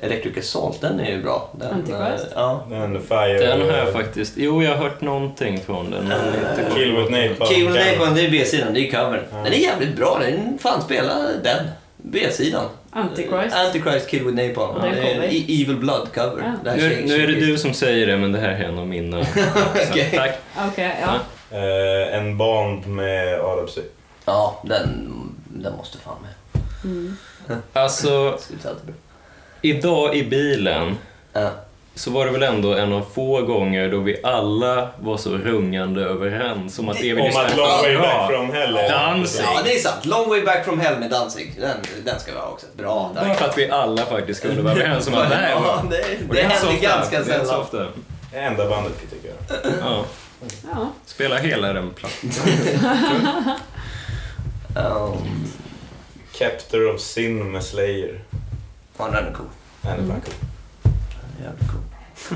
Electric 0.01 0.39
Assault, 0.39 0.81
den 0.81 1.01
är 1.01 1.11
ju 1.11 1.23
bra. 1.23 1.51
Den, 1.59 1.71
Antichrist? 1.75 2.25
eh, 2.25 2.31
ja. 2.35 2.67
Den 2.71 3.03
Fire... 3.03 3.39
den 3.39 3.61
har 3.71 3.77
jag 3.77 3.93
faktiskt... 3.93 4.33
Jo, 4.37 4.63
jag 4.63 4.71
har 4.71 4.77
hört 4.85 5.01
någonting 5.01 5.61
från 5.61 5.91
den. 5.91 6.05
Men 6.09 6.27
inte 6.27 6.75
Kill 6.75 6.97
with 6.97 7.11
Napalm. 7.11 7.51
Kill 7.55 7.69
with 7.69 7.93
Napalm, 7.93 8.15
det 8.15 8.21
är 8.27 8.31
B-sidan, 8.31 8.75
det 8.75 8.81
är 8.89 8.91
covern. 8.91 9.21
Ja. 9.31 9.37
Den 9.37 9.47
är 9.53 9.57
jävligt 9.57 9.97
bra, 9.97 10.19
den 10.21 10.59
fan 10.59 10.83
spela 10.83 11.15
den. 11.43 11.67
B-sidan. 11.97 12.65
Antichrist. 12.91 13.57
Antichrist 13.57 14.09
Kill 14.11 14.25
with 14.25 14.49
Napalm. 14.49 14.83
Den 14.83 14.95
Det 14.95 15.13
är. 15.13 15.23
E- 15.23 15.45
Evil 15.63 15.77
Blood 15.77 16.09
cover. 16.15 16.55
Ja. 16.65 16.73
Nu, 16.77 17.03
nu 17.07 17.23
är 17.23 17.27
det 17.27 17.35
du 17.35 17.59
som 17.59 17.75
säger 17.75 18.07
det, 18.07 18.17
men 18.17 18.33
det 18.33 18.39
här 18.39 18.49
är 18.49 18.65
en 18.65 18.79
av 18.79 18.87
mina. 18.87 19.19
Okej. 19.91 20.11
Tack. 20.15 20.39
Okej, 20.69 20.97
ja. 21.03 21.15
Eh, 21.59 22.17
en 22.19 22.37
Bond 22.39 22.87
med 22.87 23.41
Autopsy. 23.41 23.81
Ja, 24.25 24.63
den, 24.65 24.89
den 25.45 25.77
måste 25.77 25.99
fan 25.99 26.17
med. 26.23 26.63
Mm. 26.85 27.17
Alltså, 27.73 28.39
bra. 28.63 28.95
Idag 29.63 30.17
i 30.17 30.25
bilen 30.25 30.97
Ja. 31.33 31.51
så 31.95 32.11
var 32.11 32.27
det 32.27 32.33
väl 32.33 32.43
ändå 32.43 32.75
en 32.75 32.93
av 32.93 33.07
få 33.15 33.43
gånger 33.43 33.91
då 33.91 33.99
vi 33.99 34.21
alla 34.23 34.89
var 35.01 35.17
så 35.17 35.31
rungande 35.31 36.03
överens 36.05 36.79
om 36.79 36.89
att 36.89 36.97
det 36.97 37.15
vi 37.15 37.21
Om 37.21 37.27
lyssnade 37.27 37.47
att 37.47 37.55
på 37.55 37.61
Long 37.61 37.83
Way 37.83 37.97
var 37.97 38.03
Back 38.03 38.29
bra. 38.29 38.39
From 38.39 38.53
Hell 38.53 38.77
är 38.77 38.89
Danzig. 38.89 39.45
Ja, 39.45 39.61
det 39.65 39.75
är 39.75 39.79
sant. 39.79 40.05
Long 40.07 40.29
way 40.29 40.43
back 40.43 40.65
from 40.65 40.81
hell 40.81 40.99
med 40.99 41.11
Danzig. 41.11 41.55
Den, 41.61 41.77
den 42.05 42.21
ska 42.21 42.33
vi 42.33 42.39
ha 42.39 42.47
också. 42.47 42.67
Bra. 42.77 43.11
Bara 43.15 43.35
för 43.35 43.45
att 43.45 43.59
vi 43.59 43.71
alla 43.71 44.07
faktiskt 44.07 44.43
kunde 44.43 44.63
vara 44.63 44.75
överens 44.75 45.09
om 45.09 45.15
att 45.15 45.31
det 45.31 45.37
här 45.37 45.51
Ja, 45.55 45.61
var... 45.61 45.91
det, 45.91 45.97
det 45.97 46.57
så 46.61 46.67
händer 46.67 46.83
ganska 46.83 47.23
Det 47.23 47.35
är 47.35 47.45
sällan. 47.45 47.87
Det 48.33 48.39
enda 48.39 48.69
bandet 48.69 48.93
tycker 49.11 49.29
jag. 49.29 49.73
Ja. 49.83 50.05
Ja. 50.73 50.89
Spela 51.07 51.37
hela 51.37 51.73
den 51.73 51.91
plattan. 51.91 52.53
Um, 54.77 55.45
Captor 56.39 56.95
of 56.95 57.01
Sin 57.01 57.53
med 57.53 57.65
Slayer. 57.65 58.21
Ja, 58.99 59.05
den 59.11 59.27
är 59.27 59.33
cool. 59.33 59.47
Den 59.83 59.93
är 59.93 59.97
fan 59.97 60.21
cool. 60.21 60.35
Jävligt 61.43 61.71
cool. 61.71 61.81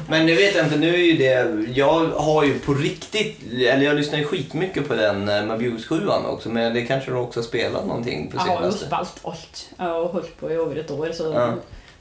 Men 0.09 0.27
nu 0.27 0.35
vet 0.35 0.55
jag 0.57 0.66
inte, 0.66 0.77
nu 0.79 0.94
är 0.94 0.98
ju 0.98 1.16
det... 1.16 1.66
Jag 1.75 2.07
har 2.09 2.44
ju 2.44 2.59
på 2.59 2.75
riktigt... 2.75 3.40
Eller 3.53 3.83
jag 3.87 3.96
lyssnar 3.96 4.18
ju 4.18 4.25
skitmycket 4.25 4.88
på 4.88 4.94
den 4.94 5.29
eh, 5.29 5.44
Mabuse 5.44 5.88
7 5.88 6.09
också, 6.09 6.48
men 6.48 6.75
det 6.75 6.83
kanske 6.83 7.11
du 7.11 7.16
också 7.16 7.40
har 7.40 7.44
spelat 7.44 7.87
någonting 7.87 8.31
på 8.31 8.37
Jeg 8.37 8.42
har 8.42 8.64
jo 8.64 8.72
senaste? 8.72 8.79
spilt 8.87 9.25
alt. 9.27 9.68
Jeg 9.79 9.87
har 9.87 10.05
holdt 10.09 10.37
på 10.40 10.51
i 10.53 10.57
over 10.59 10.77
et 10.77 10.90
år, 10.90 11.12
så 11.12 11.33
Ja. 11.33 11.55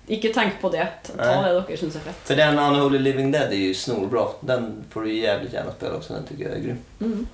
ikke 0.08 0.34
tenk 0.34 0.62
på 0.62 0.70
det. 0.70 0.88
Ta 1.18 1.42
det 1.42 1.54
dere 1.68 1.78
syns 1.78 1.96
er 1.96 2.00
fett. 2.00 2.16
För 2.24 2.36
den 2.36 2.60
Unholy 2.60 3.00
Living 3.00 3.32
Dead 3.32 3.52
är 3.52 3.56
ju 3.56 3.74
snorbra. 3.74 4.28
Den 4.42 4.84
får 4.90 5.02
du 5.02 5.14
jävligt 5.14 5.54
gärna 5.54 5.72
spela 5.72 5.96
också, 5.96 6.14
den 6.14 6.24
tycker 6.26 6.44
jag 6.44 6.54
är 6.54 6.60
grym. 6.60 6.78
Mm. 7.02 7.28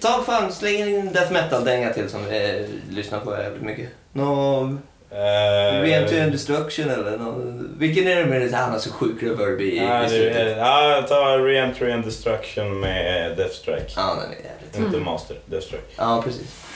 Ta 0.00 0.22
fan, 0.26 0.52
släng 0.52 0.74
in 0.88 1.12
death 1.12 1.32
metal-dänga 1.32 1.92
till 1.92 2.08
som 2.10 2.24
vi 2.24 2.66
lyssnar 2.90 3.20
på 3.20 3.36
jävligt 3.36 3.62
mycket. 3.62 3.88
Nå... 4.12 4.76
Uh, 5.16 5.82
Re-Entry 5.82 6.20
and 6.20 6.32
Destruction 6.32 6.90
eller 6.90 7.16
nå... 7.18 7.34
Vilken 7.78 8.06
är 8.06 8.16
det 8.16 8.26
med 8.26 8.42
det? 8.42 8.56
Han 8.56 8.72
har 8.72 8.78
så 8.78 8.90
sjuk 8.90 9.22
reverb 9.22 9.60
i, 9.60 9.76
Ja, 9.76 10.04
i 10.04 10.08
slutet. 10.08 10.56
ja, 10.56 11.04
ta 11.08 11.38
Re-Entry 11.38 11.92
and 11.92 12.04
Destruction 12.04 12.80
med 12.80 13.36
Death 13.36 13.54
Strike. 13.54 13.92
Ja, 13.96 14.14
den 14.14 14.30
är 14.30 14.36
jävligt... 14.36 14.78
Inte 14.78 14.98
Master, 15.00 15.36
Death 15.46 15.66
Strike. 15.66 15.84
Ja, 15.96 16.22
precis. 16.24 16.66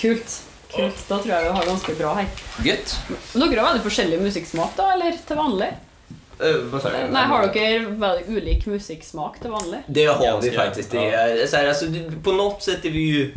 Kult. 0.00 0.42
Kult. 0.76 1.08
Da 1.08 1.18
tror 1.18 1.34
jeg 1.34 1.44
vi 1.44 1.48
har 1.48 1.66
ganske 1.66 1.94
bra 1.94 2.14
her. 2.14 2.26
Gött. 2.64 2.96
Dere 3.34 3.60
har 3.60 3.68
veldig 3.68 3.82
forskjellig 3.82 4.22
musikksmak, 4.22 4.72
da, 4.76 4.92
eller 4.92 5.20
til 5.26 5.36
vanlig? 5.36 5.70
Uh, 6.40 6.56
vad? 6.72 6.86
Nei, 7.10 7.24
har 7.34 7.46
dere 7.52 7.84
veldig 8.00 8.36
ulik 8.36 8.66
musikksmak 8.66 9.40
til 9.42 9.50
vanlig? 9.50 9.82
Det 9.86 10.06
har 10.06 10.24
Ganska, 10.24 10.50
vi 10.50 10.56
faktiskt. 10.56 10.90
Det 10.90 11.10
är, 11.10 11.46
så 11.46 11.56
här, 11.56 11.68
alltså, 11.68 11.86
på 12.24 12.32
något 12.32 12.62
sätt 12.62 12.84
är 12.84 12.90
vi 12.90 12.98
ju 13.00 13.34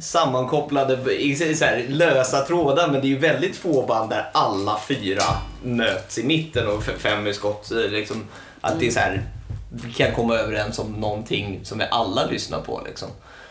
sammankopplade 0.00 1.14
i 1.14 1.54
så 1.54 1.64
här, 1.64 1.84
lösa 1.88 2.40
trådar 2.40 2.88
men 2.88 3.00
det 3.00 3.06
är 3.06 3.08
ju 3.08 3.18
väldigt 3.18 3.56
få 3.56 3.86
band 3.86 4.10
där 4.10 4.30
alla 4.32 4.78
fyra 4.88 5.22
möts 5.62 6.18
i 6.18 6.24
mitten 6.24 6.66
och 6.68 6.82
fem 6.82 7.26
i 7.26 7.34
skott. 7.34 7.70
Liksom, 7.70 8.28
att 8.60 8.80
det 8.80 8.86
är 8.86 8.90
så 8.90 9.00
här, 9.00 9.22
vi 9.70 9.92
kan 9.92 10.14
komma 10.14 10.34
överens 10.34 10.78
om 10.78 10.92
någonting 10.92 11.60
som 11.62 11.78
vi 11.78 11.84
alla 11.90 12.26
lyssnar 12.26 12.60
på. 12.60 12.82
Liksom. 12.86 13.08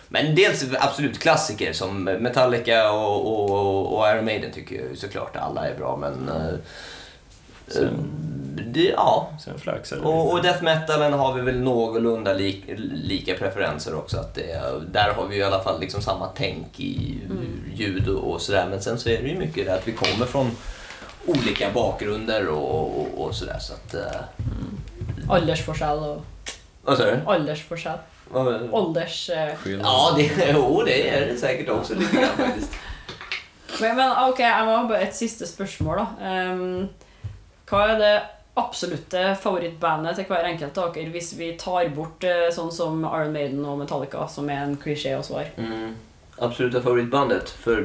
Men 0.08 0.36
dels 0.36 0.66
absolut 0.80 1.20
klassiker 1.20 1.74
som 1.74 2.04
Metallica 2.04 2.92
och, 2.92 3.50
och, 3.50 3.98
och 3.98 4.08
Iron 4.10 4.26
Maiden 4.26 4.52
tycker 4.52 4.76
jag 4.76 4.98
såklart 4.98 5.36
alla 5.36 5.68
är 5.68 5.78
bra 5.78 5.98
men 5.98 6.30
eh, 6.30 6.54
eh, 7.82 7.90
det, 8.56 8.84
ja, 8.84 9.30
Sen 9.46 9.60
flaxar 9.60 9.96
det 9.96 10.02
och, 10.02 10.34
och 10.34 10.42
death 10.42 10.64
metalen 10.64 11.14
har 11.14 11.34
vi 11.34 11.42
väl 11.42 11.60
någorlunda 11.60 12.34
lik, 12.34 12.64
lika 12.94 13.34
preferenser 13.34 13.96
också. 13.96 14.18
Att 14.18 14.36
det, 14.36 14.62
där 14.92 15.14
har 15.14 15.28
vi 15.28 15.38
i 15.38 15.44
alla 15.44 15.60
fall 15.64 15.80
liksom 15.80 16.02
samma 16.02 16.28
tänk 16.36 16.80
i 16.80 17.18
ljud 17.74 18.08
och, 18.08 18.32
och 18.34 18.42
sådär. 18.42 18.68
Men 18.70 18.82
sen 18.82 19.00
så 19.00 19.10
är 19.10 19.22
det 19.22 19.28
ju 19.30 19.38
mycket 19.38 19.66
det 19.66 19.74
att 19.74 19.88
vi 19.88 19.92
kommer 19.92 20.26
från 20.26 20.52
olika 21.26 21.70
bakgrunder 21.74 22.48
och, 22.48 23.00
och, 23.00 23.08
och 23.26 23.36
sådär. 23.36 23.60
Så 23.60 23.74
att, 23.74 23.94
eh, 23.94 24.22
Aldersforskjell 25.30 26.00
og 26.00 26.22
vad 26.84 26.98
sa 26.98 27.06
du? 27.06 27.20
Aldersforskjell. 27.26 27.98
Vad- 28.32 28.74
Alders... 28.74 29.30
eh. 29.30 29.54
Ja, 29.84 30.14
det, 30.18 30.32
jo, 30.54 30.84
det 30.86 31.10
är 31.10 31.26
det 31.28 31.38
säkert 31.38 31.70
också 31.70 31.96
lite 31.96 32.16
grann 32.18 32.38
faktiskt. 32.38 32.72
Men, 33.82 33.96
men 33.96 34.12
ok, 34.30 34.40
jeg 34.40 34.66
må 34.66 34.76
ha 34.76 34.84
bare 34.90 35.02
et 35.08 35.16
siste 35.16 35.48
spørsmål, 35.48 36.02
da. 36.02 36.32
Um, 36.52 36.90
hva 37.70 37.84
er 37.94 38.00
det 38.02 38.14
absolutte 38.60 39.24
favorittbandet 39.42 40.16
til 40.20 40.28
hver 40.30 40.46
enkelt 40.52 40.78
av 40.82 40.94
dere 40.96 41.12
hvis 41.14 41.32
vi 41.40 41.52
tar 41.60 41.90
bort 41.96 42.24
eh, 42.28 42.48
sånn 42.56 42.72
som 42.76 43.02
Iron 43.08 43.34
Maiden 43.36 43.66
og 43.66 43.80
Metallica, 43.82 44.28
som 44.28 44.50
er 44.50 44.62
en 44.68 44.78
klisjé 44.82 45.16
å 45.18 45.24
svare? 45.26 45.52
Mm. 45.58 45.96
Absoluta 46.42 46.82
favoritbandet 46.82 47.50
för 47.50 47.82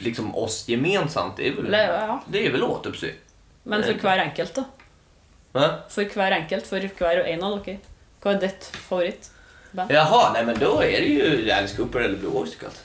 liksom 0.00 0.34
oss 0.36 0.64
gemensamt, 0.68 1.36
det 1.36 1.48
är 1.48 1.52
väl, 1.56 1.66
Eller, 1.66 1.92
ja. 2.06 2.20
det 2.28 2.46
är 2.46 2.52
väl 2.52 2.62
Autopsy. 2.62 3.12
Men 3.62 3.82
for 3.82 3.92
hver 3.92 4.18
enkelt, 4.18 4.54
da? 4.54 4.64
Va? 5.52 5.68
For 5.88 6.04
hver 6.04 6.32
enkelt, 6.32 6.66
for 6.66 6.80
hver 6.98 7.20
og 7.22 7.28
en 7.30 7.42
av 7.44 7.60
dere. 7.64 7.78
Hva 8.22 8.32
er 8.34 8.40
ditt 8.42 8.64
favoritt? 8.88 9.30
Jaha, 9.88 10.32
nej 10.32 10.44
men 10.46 10.58
då 10.58 10.80
är 10.82 11.00
det 11.00 11.06
ju 11.06 11.50
Alice 11.50 11.76
Cooper 11.76 12.00
eller 12.00 12.18
Blue 12.18 12.32
Oyster 12.32 12.58
Cult. 12.58 12.82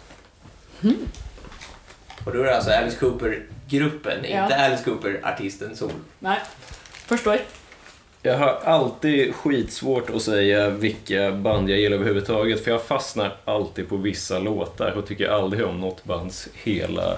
Och 2.26 2.34
då 2.34 2.40
är 2.40 2.44
det 2.46 2.56
alltså 2.56 2.72
Alice 2.72 2.98
Cooper-gruppen, 3.00 4.26
Ja. 4.30 4.44
inte 4.44 4.56
Alice 4.66 4.84
Cooper-artisten 4.84 5.76
sol. 5.76 5.92
Nei. 6.20 6.38
Forstår. 7.12 7.38
Jag 8.21 8.38
har 8.38 8.60
alltid 8.63 9.36
skitsvårt 9.36 10.10
att 10.10 10.21
säga 10.21 10.69
vilka 10.69 11.32
band 11.32 11.69
jag 11.69 11.80
gillar 11.80 11.95
överhuvudtaget 11.95 12.63
för 12.63 12.71
jag 12.71 12.84
fastnar 12.84 13.36
alltid 13.45 13.89
på 13.89 13.97
vissa 13.97 14.39
låtar 14.39 14.91
och 14.91 15.08
tycker 15.08 15.30
aldrig 15.30 15.65
om 15.65 15.82
något 15.82 16.04
bands 16.04 16.47
hela, 16.54 17.13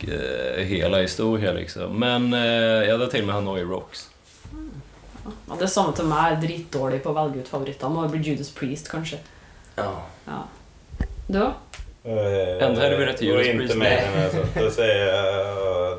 eh, 0.00 0.64
hela 0.64 1.00
historia 1.00 1.52
liksom. 1.52 1.98
Men 1.98 2.32
eh, 2.32 2.88
jag 2.88 3.00
drar 3.00 3.06
till 3.06 3.26
med 3.26 3.34
Hanoi 3.34 3.62
Rocks. 3.62 4.10
Ja, 5.48 5.56
det 5.58 5.68
samme 5.68 5.96
til 5.96 6.06
meg. 6.06 6.32
Er 6.32 6.40
dritdårlig 6.46 7.02
på 7.02 7.10
å 7.10 7.18
velge 7.18 7.42
ut 7.42 7.50
favoritter. 7.50 7.90
Må 7.90 8.06
bli 8.08 8.22
Judas 8.30 8.54
Priest, 8.54 8.90
kanskje. 8.94 9.18
Ja. 9.74 9.90
Ja. 10.24 10.44
Du 11.26 11.38
da? 11.38 11.54
Uh, 12.06 12.62
Ändå 12.62 12.80
hade 12.80 12.96
vi 12.96 13.06
rätt 13.06 13.22
Judas 13.22 13.46
inte 13.46 13.74
Priest. 13.74 14.54
då 14.54 14.70
säger 14.70 15.06
jag 15.06 15.92
uh, 15.92 15.98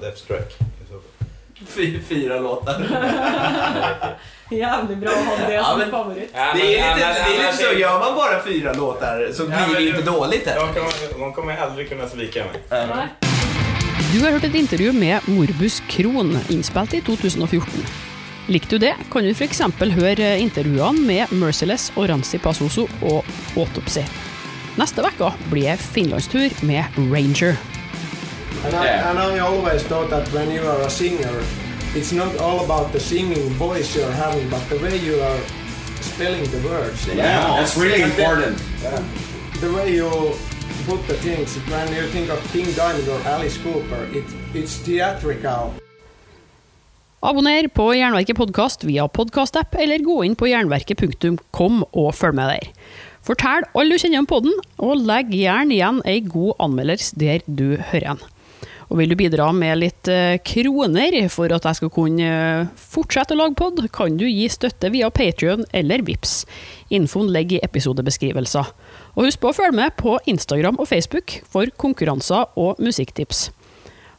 fyra 2.09 2.39
låtar. 2.39 2.81
Jævlig 4.49 4.97
bra 4.97 5.11
å 5.13 5.23
ha 5.25 5.35
det 5.47 5.53
Ja, 5.53 5.63
som 5.69 5.79
men- 5.79 5.91
favoritt. 5.91 6.31
Ja, 6.33 6.47
Det 6.53 6.59
men- 6.59 6.67
är 6.67 6.77
ja, 6.77 6.95
lite, 6.95 7.07
men- 7.07 7.13
det 7.13 7.19
är 7.19 7.37
men- 7.37 7.51
lite 7.51 7.63
så, 7.63 7.73
gör 7.79 7.99
man 7.99 8.15
bara 8.15 8.43
fyra 8.43 8.73
låtar 8.73 9.29
så 9.33 9.43
Ja, 9.43 9.47
blir 9.47 9.57
men 9.67 9.75
det 9.75 9.89
inte 9.89 10.01
du- 10.01 10.11
dåligt 10.11 10.47
här. 10.47 10.55
De 10.55 10.73
kommer, 10.73 11.19
de 11.19 11.33
kommer 11.33 11.57
aldrig 11.57 11.89
kunna 11.89 12.07
svika 12.09 12.39
mig. 12.45 12.61
Nei. 12.87 13.07
Du 14.13 14.19
har 14.23 14.31
hørt 14.31 14.43
et 14.43 14.55
intervju 14.55 14.91
med 14.91 15.19
Morbus 15.27 15.83
Kron, 15.87 16.39
innspilt 16.49 16.93
i 16.93 17.01
2014. 17.01 17.85
Likte 18.47 18.69
du 18.69 18.77
det, 18.77 18.95
kan 19.11 19.23
du 19.23 19.29
f.eks. 19.29 19.59
høre 19.79 20.39
intervjuene 20.39 20.99
med 21.05 21.31
Merciless 21.31 21.91
og 21.95 22.09
Ransi 22.09 22.37
Pasoso 22.39 22.87
og 23.03 23.25
Autopsy. 23.55 24.01
Neste 24.77 25.01
uke 25.05 25.33
blir 25.51 25.61
det 25.69 25.77
finlandstur 25.79 26.49
med 26.65 26.85
Ranger. 26.97 27.55
And 28.65 28.75
I, 28.75 28.87
and 29.09 29.17
I 29.19 29.39
always 29.39 29.83
thought 29.83 30.09
that 30.09 30.27
when 30.33 30.51
you 30.51 30.61
are 30.67 30.81
a 30.81 30.89
singer, 30.89 31.35
it's 31.95 32.11
not 32.11 32.35
all 32.37 32.63
about 32.65 32.91
the 32.91 32.99
singing 32.99 33.49
voice 33.57 33.95
you're 33.95 34.11
having, 34.11 34.49
but 34.49 34.61
the 34.69 34.77
way 34.83 34.97
you 34.97 35.15
are 35.21 35.39
spelling 36.01 36.43
the 36.51 36.61
words. 36.67 37.05
that's 37.05 37.77
really 37.77 38.01
And 38.03 38.11
the- 38.11 38.21
important. 38.23 38.57
The 39.61 39.71
way 39.73 39.95
you 39.95 40.09
put 40.87 41.07
the 41.07 41.13
things, 41.15 41.55
when 41.71 41.87
you 41.95 42.03
think 42.11 42.29
of 42.29 42.39
King 42.51 42.65
Diamond 42.75 43.07
or 43.09 43.19
Alice 43.27 43.57
Cooper, 43.63 44.03
it, 44.13 44.23
it's 44.53 44.77
theatrical. 44.85 45.73
Abonner 47.21 47.67
på 47.67 47.93
Jernverket 47.95 48.37
podkast 48.37 48.83
via 48.87 49.07
podkastapp, 49.07 49.75
eller 49.75 49.99
gå 49.99 50.21
inn 50.23 50.35
på 50.39 50.47
jernverket.kom 50.47 51.81
og 51.91 52.13
følg 52.15 52.35
med 52.39 52.47
der. 52.53 52.69
Fortell 53.27 53.65
alle 53.75 53.91
du 53.91 53.99
kjenner 53.99 54.21
om 54.23 54.27
podden, 54.29 54.53
og 54.79 55.01
legg 55.03 55.33
gjerne 55.35 55.75
igjen 55.75 55.99
ei 56.07 56.21
god 56.23 56.53
anmeldelse 56.63 57.19
der 57.19 57.43
du 57.45 57.75
hører 57.91 58.13
den. 58.13 58.23
Och 58.89 58.99
vill 58.99 59.09
du 59.09 59.15
bidra 59.15 59.51
med 59.51 59.77
lite 59.77 60.13
eh, 60.13 60.37
kronor 60.37 61.27
för 61.27 61.49
att 61.49 61.65
jag 61.65 61.75
ska 61.75 61.89
kunna 61.89 62.59
eh, 62.59 62.67
fortsätta 62.75 63.33
laga 63.33 63.53
podd 63.53 63.91
kan 63.91 64.17
du 64.17 64.29
ge 64.29 64.49
stötte 64.49 64.89
via 64.89 65.09
Patreon 65.09 65.65
eller 65.71 65.99
Vips. 65.99 66.47
Infon 66.87 67.33
ligger 67.33 67.57
i 67.57 67.59
episodebeskrivelser. 67.63 68.65
Och 69.13 69.23
husk 69.23 69.39
på 69.39 69.49
att 69.49 69.55
följa 69.55 69.71
med 69.71 69.95
på 69.95 70.19
Instagram 70.25 70.75
och 70.75 70.89
Facebook 70.89 71.41
för 71.51 71.65
konkurrenser 71.69 72.45
och 72.53 72.79
musiktips. 72.79 73.51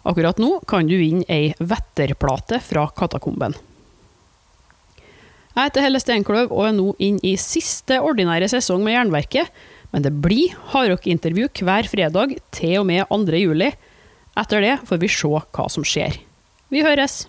Akkurat 0.02 0.38
nu 0.38 0.58
kan 0.66 0.86
du 0.86 0.98
vinna 0.98 1.24
en 1.28 1.52
vätterplate 1.58 2.60
från 2.60 2.88
Katakomben. 2.88 3.54
Jag 5.54 5.62
heter 5.62 5.80
Helle 5.80 6.00
Steinkløv 6.00 6.52
och 6.52 6.68
är 6.68 6.72
nu 6.72 6.92
inne 6.98 7.20
i 7.22 7.36
sista 7.36 8.02
ordinære 8.02 8.48
säsong 8.48 8.84
med 8.84 8.92
Jernverket, 8.92 9.48
men 9.90 10.02
det 10.02 10.10
blir 10.10 10.54
hardrockintervju 10.64 11.48
hver 11.60 11.82
fredag 11.82 12.28
till 12.50 12.78
och 12.78 12.86
med 12.86 13.08
2. 13.08 13.36
juli. 13.36 13.72
Etter 14.40 14.64
det 14.64 14.76
får 14.88 15.02
vi 15.02 15.10
se 15.12 15.28
hva 15.28 15.68
som 15.68 15.84
skjer. 15.84 16.16
Vi 16.72 16.84
høres! 16.86 17.26